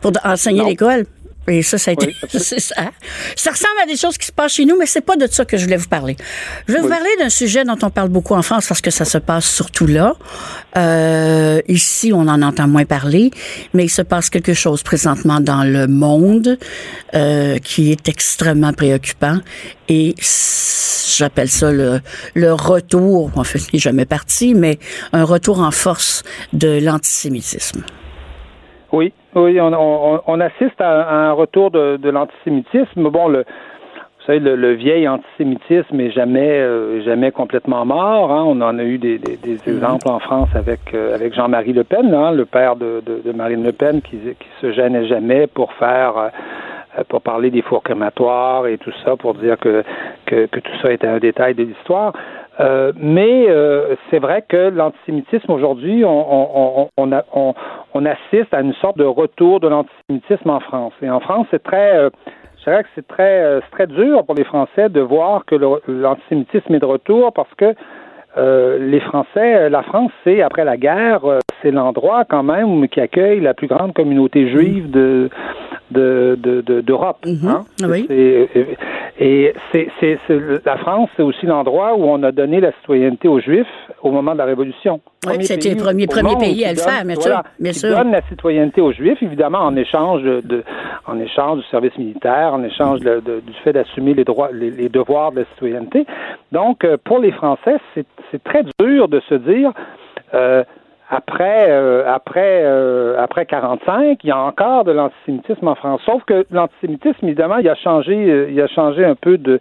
[0.01, 1.05] pour enseigner l'école.
[1.47, 2.07] Et ça, ça a été.
[2.07, 2.75] Oui, c'est ça.
[3.35, 5.45] ça ressemble à des choses qui se passent chez nous, mais c'est pas de ça
[5.45, 6.17] que je voulais vous parler.
[6.67, 9.05] Je vais vous parler d'un sujet dont on parle beaucoup en France parce que ça
[9.05, 10.15] se passe surtout là.
[10.77, 13.31] Euh, ici, on en entend moins parler,
[13.73, 16.57] mais il se passe quelque chose présentement dans le monde
[17.15, 19.39] euh, qui est extrêmement préoccupant
[19.87, 22.01] et j'appelle ça le,
[22.33, 24.79] le retour, en fait, il n'est jamais parti, mais
[25.13, 26.23] un retour en force
[26.53, 27.83] de l'antisémitisme.
[28.91, 29.13] Oui,
[29.43, 33.09] oui, on, on, on assiste à, à un retour de, de l'antisémitisme.
[33.09, 38.31] Bon, le, vous savez, le, le vieil antisémitisme est jamais, euh, jamais complètement mort.
[38.31, 38.43] hein.
[38.45, 41.83] On en a eu des, des, des exemples en France avec, euh, avec Jean-Marie Le
[41.83, 45.47] Pen, hein, le père de, de, de Marine Le Pen, qui, qui se gênait jamais
[45.47, 46.17] pour faire.
[46.17, 46.29] euh,
[47.09, 49.83] pour parler des fours crématoires et tout ça, pour dire que,
[50.25, 52.11] que, que tout ça était un détail de l'histoire.
[52.59, 57.53] Euh, mais euh, c'est vrai que l'antisémitisme aujourd'hui, on, on, on, a- on-
[58.05, 60.93] assiste à une sorte de retour de l'antisémitisme en France.
[61.01, 62.09] Et en France, c'est très, euh,
[62.59, 65.55] je dirais que c'est très, euh, très dur pour les Français de voir que
[65.87, 67.75] l'antisémitisme est de retour parce que
[68.37, 72.99] euh, les Français, la France, c'est après la guerre, euh, c'est l'endroit quand même qui
[73.01, 75.29] accueille la plus grande communauté juive de
[75.89, 77.25] de de- de- d'Europe.
[77.25, 77.61] Hein.
[77.87, 78.05] Oui.
[78.09, 78.49] C'est-
[79.19, 83.27] Et c'est c'est- c'est- la France, c'est aussi l'endroit où on a donné la citoyenneté
[83.27, 83.65] aux Juifs
[84.03, 84.99] au moment de la Révolution.
[85.25, 86.05] Oui, c'était le premier-
[86.37, 87.89] pays à le faire, bien sûr, voilà, bien qui sûr.
[87.97, 90.63] donne la citoyenneté aux Juifs, évidemment, en échange de,
[91.07, 94.69] en échange du service militaire, en échange de- de- du fait d'assumer les droits, les,
[94.69, 96.05] les devoirs de la citoyenneté.
[96.51, 97.77] Donc, euh, pour les Français,
[98.31, 99.71] c'est très dur de se dire.
[100.33, 100.63] euh,
[101.09, 106.01] après, euh, après, euh, après 45, il y a encore de l'antisémitisme en France.
[106.05, 109.59] Sauf que l'antisémitisme, évidemment, il a changé, euh, il a changé un peu de,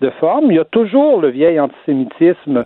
[0.00, 0.50] de forme.
[0.50, 2.64] Il y a toujours le vieil antisémitisme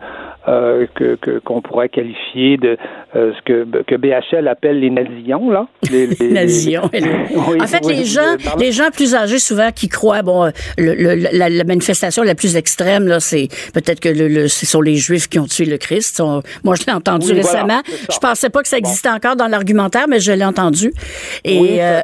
[0.48, 2.76] euh, que qu'on pourrait qualifier de
[3.16, 5.66] euh, ce que que BHL appelle les nazillons là.
[5.90, 6.90] Les, les- Nazillons.
[6.92, 7.00] les-
[7.48, 10.50] Oui, en fait, oui, les gens, les gens plus âgés souvent qui croient, bon, euh,
[10.78, 14.66] le, le- la, la manifestation la plus extrême là, c'est peut-être que le, le- ce
[14.66, 16.20] sont les Juifs qui ont tué le Christ.
[16.20, 17.82] On- moi, je l'ai entendu Oui, voilà, récemment.
[17.86, 18.06] ça.
[18.12, 20.92] je pensais pas que ça existait encore dans l'argumentaire, mais je l'ai entendu.
[21.44, 22.02] Et ça,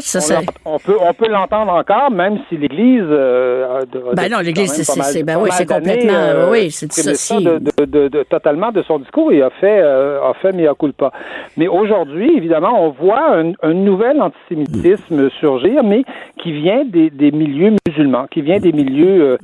[0.00, 0.20] ça.
[0.20, 3.02] ça, on, peut on peut l'entendre encore, même si l'Église.
[3.08, 3.80] euh,
[4.14, 7.36] Ben non, l'Église, c'est- ben oui, c'est complètement- euh, oui, c'est dissocié.
[7.44, 10.74] de, de, de- de- totalement de son discours et a fait euh, a fait mea
[10.78, 11.12] culpa.
[11.56, 16.04] Mais aujourd'hui, évidemment, on voit un, un nouvel antisémitisme surgir, mais
[16.42, 19.36] qui vient des, des milieux musulmans, qui vient des milieux euh,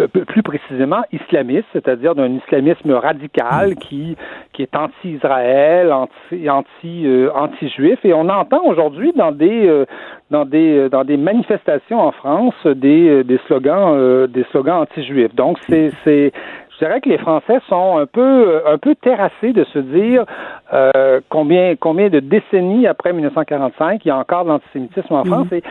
[0.00, 4.16] plus, précisément islamistes, c'est-à-dire d'un islamisme radical qui
[4.52, 9.86] qui est anti-Israël, anti anti euh, anti-juif, et on entend aujourd'hui dans des euh,
[10.30, 15.34] dans des euh, dans des manifestations en France des des slogans euh, des slogans anti-juifs.
[15.34, 16.32] Donc c'est c'est
[16.72, 20.24] je dirais que les Français sont un peu un peu terrassés de se dire
[20.72, 25.46] euh, combien combien de décennies après 1945 il y a encore de l'antisémitisme en France.
[25.52, 25.62] Et,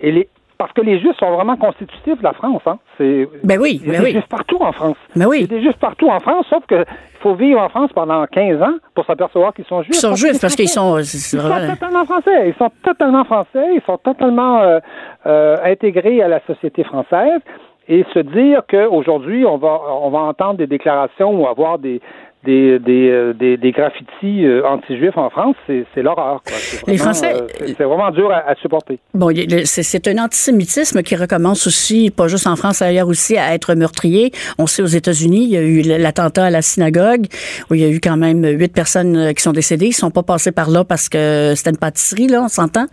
[0.00, 0.28] et les
[0.60, 2.60] parce que les Juifs sont vraiment constitutifs de la France.
[2.66, 2.78] Hein.
[2.98, 4.12] C'est, Ben oui, il y a ben des oui.
[4.12, 4.96] Juifs partout en France.
[5.16, 5.38] Ben oui.
[5.38, 7.90] Il y a des Juifs partout en France, sauf que il faut vivre en France
[7.94, 9.94] pendant 15 ans pour s'apercevoir qu'ils sont Juifs.
[9.94, 11.02] Ils sont juifs parce qu'ils sont.
[11.02, 12.48] c'est Ils sont totalement français.
[12.48, 13.74] Ils sont totalement français.
[13.74, 14.80] Ils sont totalement euh,
[15.24, 17.40] euh, intégrés à la société française.
[17.88, 22.02] Et se dire qu'aujourd'hui, on va, on va entendre des déclarations ou avoir des,
[22.44, 26.42] des, des, euh, des, des graffitis euh, anti-juifs en France, c'est, l'horreur.
[26.86, 28.98] Les Français- euh, c'est, vraiment dur à, à supporter.
[29.12, 29.30] Bon,
[29.64, 34.32] c'est un antisémitisme qui recommence aussi, pas juste en France, ailleurs aussi, à être meurtrier.
[34.58, 37.26] On sait aux États-Unis, il y a eu l'attentat à la synagogue
[37.70, 39.86] où il y a eu quand même huit personnes qui sont décédées.
[39.86, 42.86] Ils sont pas passés par là parce que c'était une pâtisserie, là, on s'entend.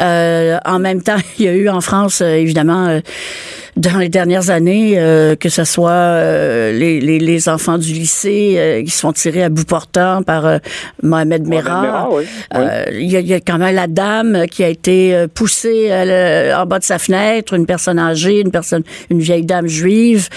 [0.00, 3.00] Euh, en même temps, il y a eu en France, évidemment,
[3.78, 8.82] dans les dernières années, euh, que ce soit euh, les, les, les enfants du lycée
[8.88, 10.58] qui se font tirer à bout portant par euh,
[11.02, 12.08] Mohamed Merah.
[12.10, 12.24] Oui.
[12.54, 15.26] Euh, Il y, a- il y a quand même la dame qui a été euh,
[15.28, 19.66] poussée le- en bas de sa fenêtre, une personne âgée, une personne, une vieille dame
[19.66, 20.28] juive.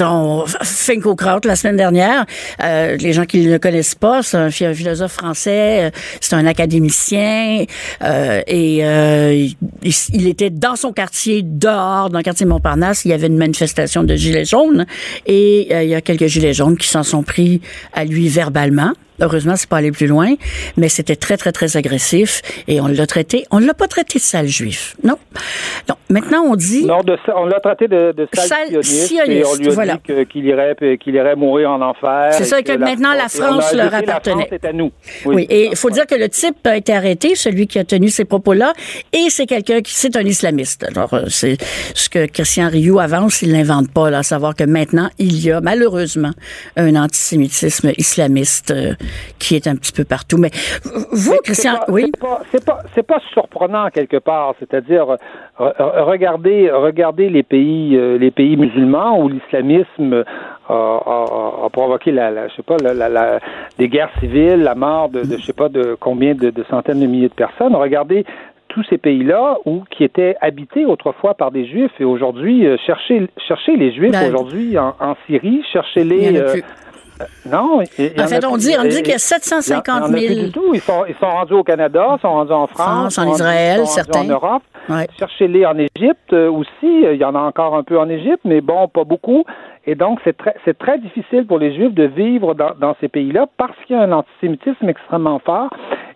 [0.00, 2.26] On Finkelkraut la semaine dernière.
[2.62, 6.34] Euh, les gens qui ne le connaissent pas, c'est un, phi- un philosophe français, c'est
[6.34, 7.64] un académicien
[8.02, 9.48] euh, et euh,
[9.82, 13.04] il, il était dans son quartier, dehors, dans le quartier Montparnasse.
[13.06, 14.84] Il y avait une manifestation de gilets jaunes
[15.26, 17.61] et euh, il y a quelques gilets jaunes qui s'en sont pris
[17.92, 18.92] à lui verbalement.
[19.22, 20.34] Heureusement, c'est pas allé plus loin,
[20.76, 24.22] mais c'était très, très, très agressif et on l'a traité, on l'a pas traité de
[24.22, 24.96] sale juif.
[25.04, 25.16] Non?
[25.88, 25.94] Non.
[26.10, 26.84] Maintenant, on dit.
[26.84, 29.70] Non, de, on l'a traité de, de sale, Sale sioniste, sioniste, et on lui a
[29.70, 29.94] voilà.
[29.94, 32.32] dit qu'il irait, qu'il irait mourir en enfer.
[32.32, 34.48] C'est et ça, que maintenant, la France leur appartenait.
[34.50, 34.92] La France à nous.
[35.24, 38.08] Oui, et il faut dire que le type a été arrêté, celui qui a tenu
[38.08, 38.72] ces propos-là,
[39.12, 40.84] et c'est quelqu'un qui, c'est un islamiste.
[40.84, 41.56] Alors, euh, c'est
[41.94, 45.50] ce que Christian Rioux avance, il l'invente pas, là, à savoir que maintenant, il y
[45.50, 46.32] a malheureusement
[46.76, 48.94] un antisémitisme islamiste euh,
[49.38, 50.38] qui est un petit peu partout.
[50.38, 50.50] Mais
[51.12, 52.10] vous, Mais Christian, c'est pas- oui,
[52.50, 54.54] C'est pas, pas, pas surprenant quelque part.
[54.58, 55.16] C'est-à-dire, euh,
[55.60, 60.24] euh, regardez, regardez les pays, euh, les pays musulmans où l'islamisme
[60.68, 63.40] a, a- a provoqué la, la- je sais pas, la, la- la-
[63.78, 67.00] des guerres civiles, la mort de, de je sais pas de combien de, de centaines
[67.00, 67.74] de milliers de personnes.
[67.74, 68.24] Regardez
[68.68, 73.28] tous ces pays-là où qui étaient habités autrefois par des juifs et aujourd'hui euh, cherchez
[73.46, 75.62] cherchez les juifs Ben, aujourd'hui en, en Syrie,
[76.38, 76.64] euh, plus.
[77.46, 80.02] Non, il- En en fait, on dit, on dit qu'il y a il y 750
[80.02, 80.44] en a plus 000.
[80.46, 80.74] du tout.
[80.74, 83.86] Ils sont, ils sont rendus au Canada, sont rendus en France, France, en Israël, sont
[83.86, 84.20] certains.
[84.20, 84.62] en Europe.
[84.88, 85.06] Ouais.
[85.18, 86.68] Cherchez-les en Égypte euh, aussi.
[86.82, 89.44] Il y en a encore un peu en Égypte, mais bon, pas beaucoup.
[89.86, 93.08] Et donc, c'est très, c'est très difficile pour les Juifs de vivre dans, dans ces
[93.08, 95.70] pays-là parce qu'il y a un antisémitisme extrêmement fort.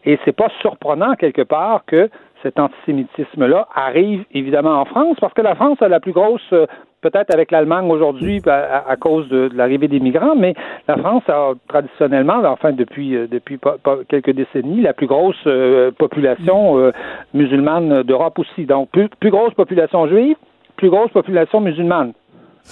[0.04, 2.08] Et c'est pas surprenant quelque part que
[2.42, 6.66] cet antisémitisme-là arrive évidemment en France parce que la France a la plus grosse euh,
[7.00, 10.54] peut-être avec l'Allemagne aujourd'hui à, cause de, l'arrivée des migrants, mais
[10.88, 13.60] la France a traditionnellement, enfin depuis euh, depuis
[14.08, 16.92] quelques décennies, la plus grosse euh, population
[17.32, 18.64] musulmane d'Europe aussi.
[18.64, 20.36] Donc plus, plus grosse population juive,
[20.76, 22.12] plus grosse population musulmane.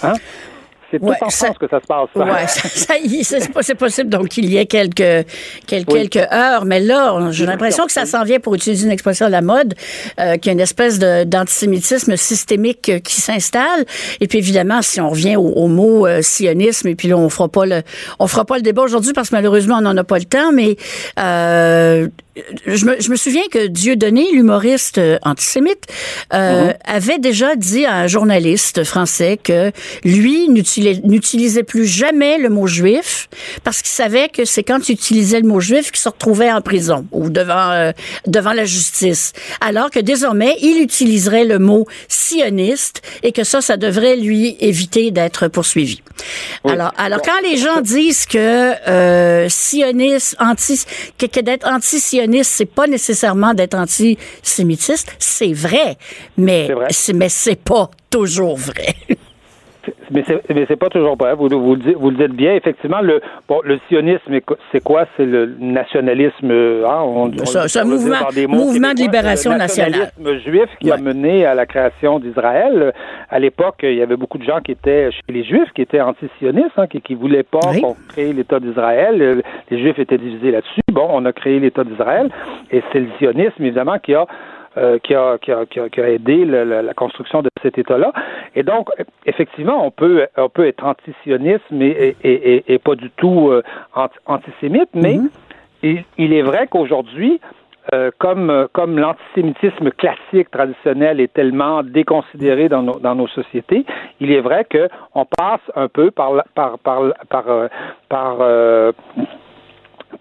[0.03, 0.13] Hein?
[0.95, 2.07] C'est tout Ouais, en ça- France que ça se passe.
[2.15, 2.23] ça.
[2.23, 5.27] Ouais, ça, ça y est, c'est possible donc qu'il y ait quelques,
[5.67, 6.09] quelques, Oui.
[6.09, 9.29] quelques heures, mais là, j'ai l'impression que ça s'en vient pour utiliser une expression à
[9.29, 9.73] la mode,
[10.19, 13.85] euh, qu'il y a une espèce de- d'antisémitisme systémique euh, qui s'installe.
[14.21, 17.29] Et puis évidemment, si on revient au, au mot euh, sionisme, et puis là, on
[17.29, 17.81] fera pas le,
[18.19, 20.51] on fera pas le débat aujourd'hui parce que malheureusement, on n'en a pas le temps,
[20.53, 20.77] mais
[21.19, 22.07] euh,
[22.65, 25.85] je, me, je me souviens que Dieudonné, l'humoriste euh, antisémite,
[26.33, 29.71] euh, avait déjà dit à un journaliste français que
[30.03, 33.29] lui n'utilisait n'utilisait plus jamais le mot juif
[33.63, 36.61] parce qu'il savait que c'est quand il utilisait le mot juif qu'il se retrouvait en
[36.61, 37.91] prison ou devant euh,
[38.27, 39.33] devant la justice.
[39.61, 45.11] Alors que désormais, il utiliserait le mot sioniste et que ça, ça devrait lui éviter
[45.11, 46.01] d'être poursuivi.
[46.63, 50.83] Alors, alors quand les gens disent que euh, sioniste, anti,
[51.17, 55.97] que, que d'être anti-sioniste, c'est pas nécessairement d'être antisémitiste, c'est vrai,
[56.37, 58.93] mais C'est mais c'est pas toujours vrai.
[60.11, 60.23] Mais
[60.67, 61.33] c'est, pas toujours vrai.
[61.35, 62.53] Vous, vous, le dites, vous le dites bien.
[62.55, 64.39] Effectivement, le, bon, le sionisme,
[64.71, 65.05] c'est quoi?
[65.17, 66.51] C'est le nationalisme.
[66.51, 70.11] hein, on- on- Ça- c'est un mouvement- des mots mouvement de libération le nationale.
[70.15, 72.93] nationalisme juif qui a mené à la création d'Israël.
[73.29, 76.01] À l'époque, il y avait beaucoup de gens qui étaient chez les Juifs, qui étaient
[76.01, 77.81] anti-sionistes, hein, qui, qui voulaient pas Oui.
[77.81, 79.21] qu'on crée l'État d'Israël.
[79.21, 80.81] Euh, Les Juifs étaient divisés là-dessus.
[80.95, 82.27] Bon, on a créé l'État d'Israël,
[82.71, 84.25] et c'est le sionisme, évidemment, qui a
[84.77, 87.49] euh, qui, a, qui, a, qui, a, qui a aidé le- le- la construction de
[87.63, 88.11] cet État-là.
[88.55, 88.89] Et donc,
[89.25, 93.61] effectivement, on peut, on peut être antisioniste et, et, et, et pas du tout euh,
[93.93, 95.17] anti- antisémite, mais
[95.81, 97.39] il, il est vrai qu'aujourd'hui,
[97.93, 103.85] euh, comme, comme l'antisémitisme classique traditionnel est tellement déconsidéré dans nos, dans nos sociétés,
[104.19, 107.45] il est vrai qu'on passe un peu par, par, par, par,
[108.09, 108.35] par,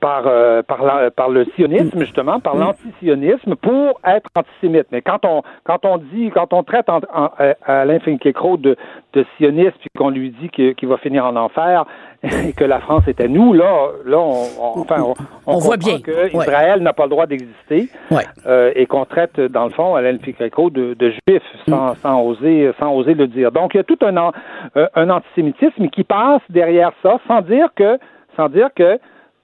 [0.04, 4.86] par, euh, par, la- par le sionisme, justement, par l'antisionisme pour être antisémite.
[4.92, 8.76] Mais quand on, quand on dit, quand on traite en, en- à Alain Finkielkraut de,
[9.14, 11.86] de sioniste, puis qu'on lui dit qu'il va finir en enfer
[12.22, 15.14] et que la France est à nous, là, là on, on- enfin, on,
[15.46, 16.30] On voit bien, que ouais.
[16.34, 18.24] Israël n'a pas le droit d'exister Ouais.
[18.46, 22.70] euh, et qu'on traite, dans le fond, Alain Finkielkraut de, de juif sans, sans, oser,
[22.78, 23.52] sans oser le dire.
[23.52, 24.32] Donc, il y a tout un, an-
[24.76, 27.98] euh, un antisémitisme qui passe derrière ça sans dire que,
[28.36, 28.98] sans dire que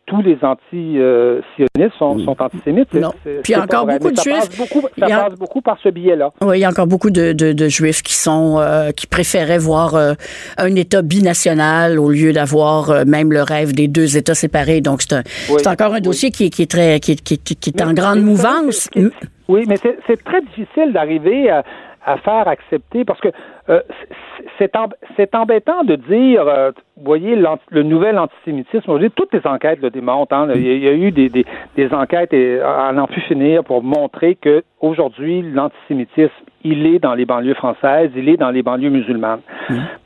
[0.06, 2.92] tous les anti-sionistes sont, sont antisémites.
[2.94, 3.12] Non.
[3.22, 4.34] Puis il y a encore beaucoup de ça Juifs.
[4.38, 6.32] Passe beaucoup, ça a- passe beaucoup par ce biais-là.
[6.40, 9.58] Oui, il y a encore beaucoup de, de, de juifs qui sont euh, qui préféraient
[9.58, 10.14] voir euh,
[10.58, 14.80] un État binational au lieu d'avoir euh, même le rêve des deux États séparés.
[14.80, 15.56] Donc c'est un, Oui.
[15.58, 18.22] c'est encore un dossier qui, est- qui est très qui, est- qui, est- en grande
[18.22, 18.88] mouvance.
[19.48, 21.64] Oui, mais c'est- c'est très difficile d'arriver à,
[22.04, 23.28] à faire accepter parce que
[23.68, 29.10] euh, c'est- c'est em- c'est embêtant de dire, euh, vous voyez, le nouvel antisémitisme, aujourd'hui,
[29.10, 30.34] toutes les enquêtes le démontrent.
[30.34, 31.44] hein, il, y a, eu des, des,
[31.76, 36.32] des enquêtes et à n'en plus finir pour montrer que aujourd'hui l'antisémitisme,
[36.64, 39.40] il est dans les banlieues françaises, il est dans les banlieues musulmanes.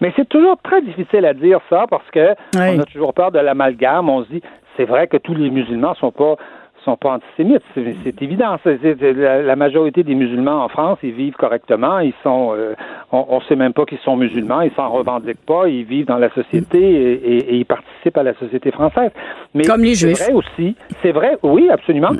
[0.00, 2.76] Mais c'est toujours très difficile à dire ça parce que Oui.
[2.76, 4.08] on a toujours peur de l'amalgame.
[4.08, 4.42] On se dit,
[4.76, 6.36] c'est vrai que tous les musulmans sont pas
[6.84, 8.56] sont pas antisémites, c'est évident.
[8.64, 12.74] la, majorité des musulmans en France, ils vivent correctement, ils sont, euh,
[13.12, 16.18] on, ne sait même pas qu'ils sont musulmans, ils s'en revendiquent pas, ils vivent dans
[16.18, 19.10] la société et, ils participent à la société française.
[19.54, 20.16] Mais Comme les Juifs.
[20.16, 22.12] C'est vrai aussi, c'est vrai, oui, absolument,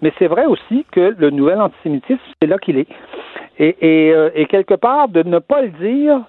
[0.00, 2.88] mais c'est vrai aussi que le nouvel antisémitisme, c'est là qu'il est.
[3.58, 3.76] Et,
[4.12, 6.20] euh, et, quelque part, de ne pas le dire,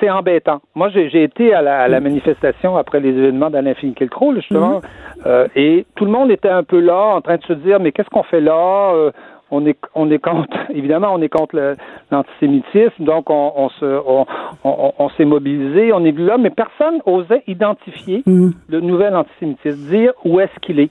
[0.00, 0.60] c'est embêtant.
[0.74, 4.82] Moi, j'ai été à la, manifestation après les événements d'Alain Finkielkraut, justement, mhm.
[5.26, 7.92] euh, et tout le monde était un peu là, en train de se dire, mais
[7.92, 8.92] qu'est-ce qu'on fait là?
[8.94, 9.10] Euh,
[9.50, 11.76] on est, on est contre, évidemment, on est contre
[12.10, 14.00] l'antisémitisme, donc on, se,
[14.64, 18.52] on, s'est mobilisé, on est là, mais personne osait identifier mhm.
[18.68, 20.90] le nouvel antisémitisme, dire où est-ce qu'il est.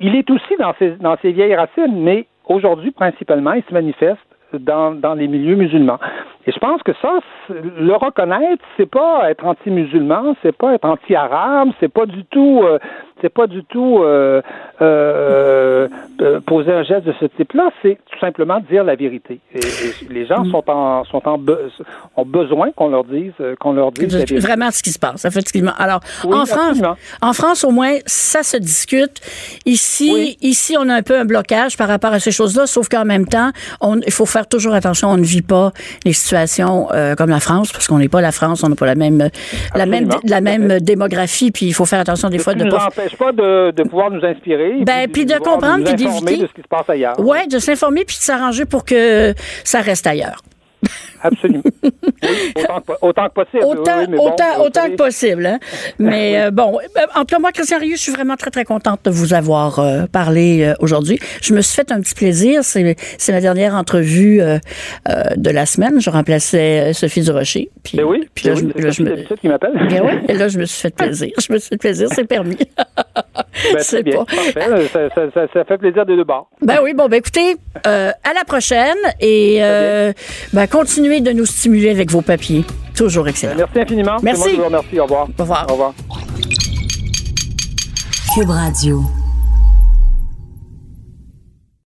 [0.00, 4.18] Il est aussi dans ses, dans ses vieilles racines, mais aujourd'hui, principalement, il se manifeste
[4.52, 5.98] dans, dans les milieux musulmans.
[6.48, 7.20] Et je pense que ça,
[7.50, 12.78] le reconnaître, c'est pas être anti-musulman, c'est pas être anti-arabe, c'est pas du tout, euh,
[13.20, 14.40] c'est pas du tout euh,
[14.80, 15.88] euh,
[16.46, 19.40] poser un geste de ce type-là, c'est tout simplement dire la vérité.
[19.54, 19.60] Et,
[20.08, 21.38] les gens sont en, sont en
[22.16, 24.38] ont besoin qu'on leur dise, qu'on leur dise la vérité.
[24.38, 25.72] vraiment ce qui se passe, effectivement.
[25.76, 26.80] Alors, en France,
[27.20, 29.20] en France, au moins, ça se discute.
[29.66, 33.04] Ici, ici, on a un peu un blocage par rapport à ces choses-là, sauf qu'en
[33.04, 33.50] même temps,
[33.82, 35.08] on, il faut faire toujours attention.
[35.08, 35.72] On ne vit pas
[36.06, 36.37] les situations
[36.92, 39.28] euh, comme la France, parce qu'on n'est pas la France, on n'a pas la même,
[39.74, 42.60] la même, la même démographie, puis il faut faire attention des fois de.
[42.60, 44.84] Ça ne nous empêche pas de, de, pouvoir nous inspirer.
[44.84, 46.36] Ben, puis, de, comprendre, puis d'éviter.
[46.36, 47.18] de ce qui se passe ailleurs.
[47.20, 49.34] Ouais, de s'informer puis de s'arranger pour que
[49.64, 50.42] ça reste ailleurs.
[51.22, 51.62] Absolument.
[53.02, 53.64] autant, que, possible.
[53.64, 55.46] Autant, que possible.
[55.46, 55.58] Hein.
[55.98, 58.64] Mais euh, bon, euh, en tout cas, moi, Christian Rieu, je suis vraiment très, très
[58.64, 61.18] contente de vous avoir euh, parlé aujourd'hui.
[61.42, 62.62] Je me suis fait un petit plaisir.
[62.62, 64.40] C'est, c'est la dernière entrevue
[65.36, 66.00] de la semaine.
[66.00, 67.70] Je remplaçais Sophie Durocher.
[67.82, 69.36] Puis, ben oui, puis là, ben je, là, je me...
[69.36, 69.72] qui m'appelle.
[69.88, 71.30] Ben oui, et là, je me suis fait plaisir.
[71.38, 72.58] Je me suis fait plaisir, c'est permis.
[73.72, 74.88] Ben, c'est bien, parfait.
[74.92, 76.50] Ça, ça, ça, fait plaisir de deux bords.
[76.60, 79.60] Ben oui, bon, ben écoutez, à la prochaine et
[80.52, 80.66] ben,
[81.08, 82.64] continuez de nous stimuler avec vos papiers.
[82.94, 83.54] Toujours excellent.
[83.56, 84.16] Merci infiniment.
[84.22, 84.40] Merci.
[84.40, 85.00] Moi, je vous remercie.
[85.00, 85.28] Au revoir.
[85.38, 85.66] Au revoir.
[85.68, 85.94] Au revoir.
[88.34, 89.02] Cube Radio.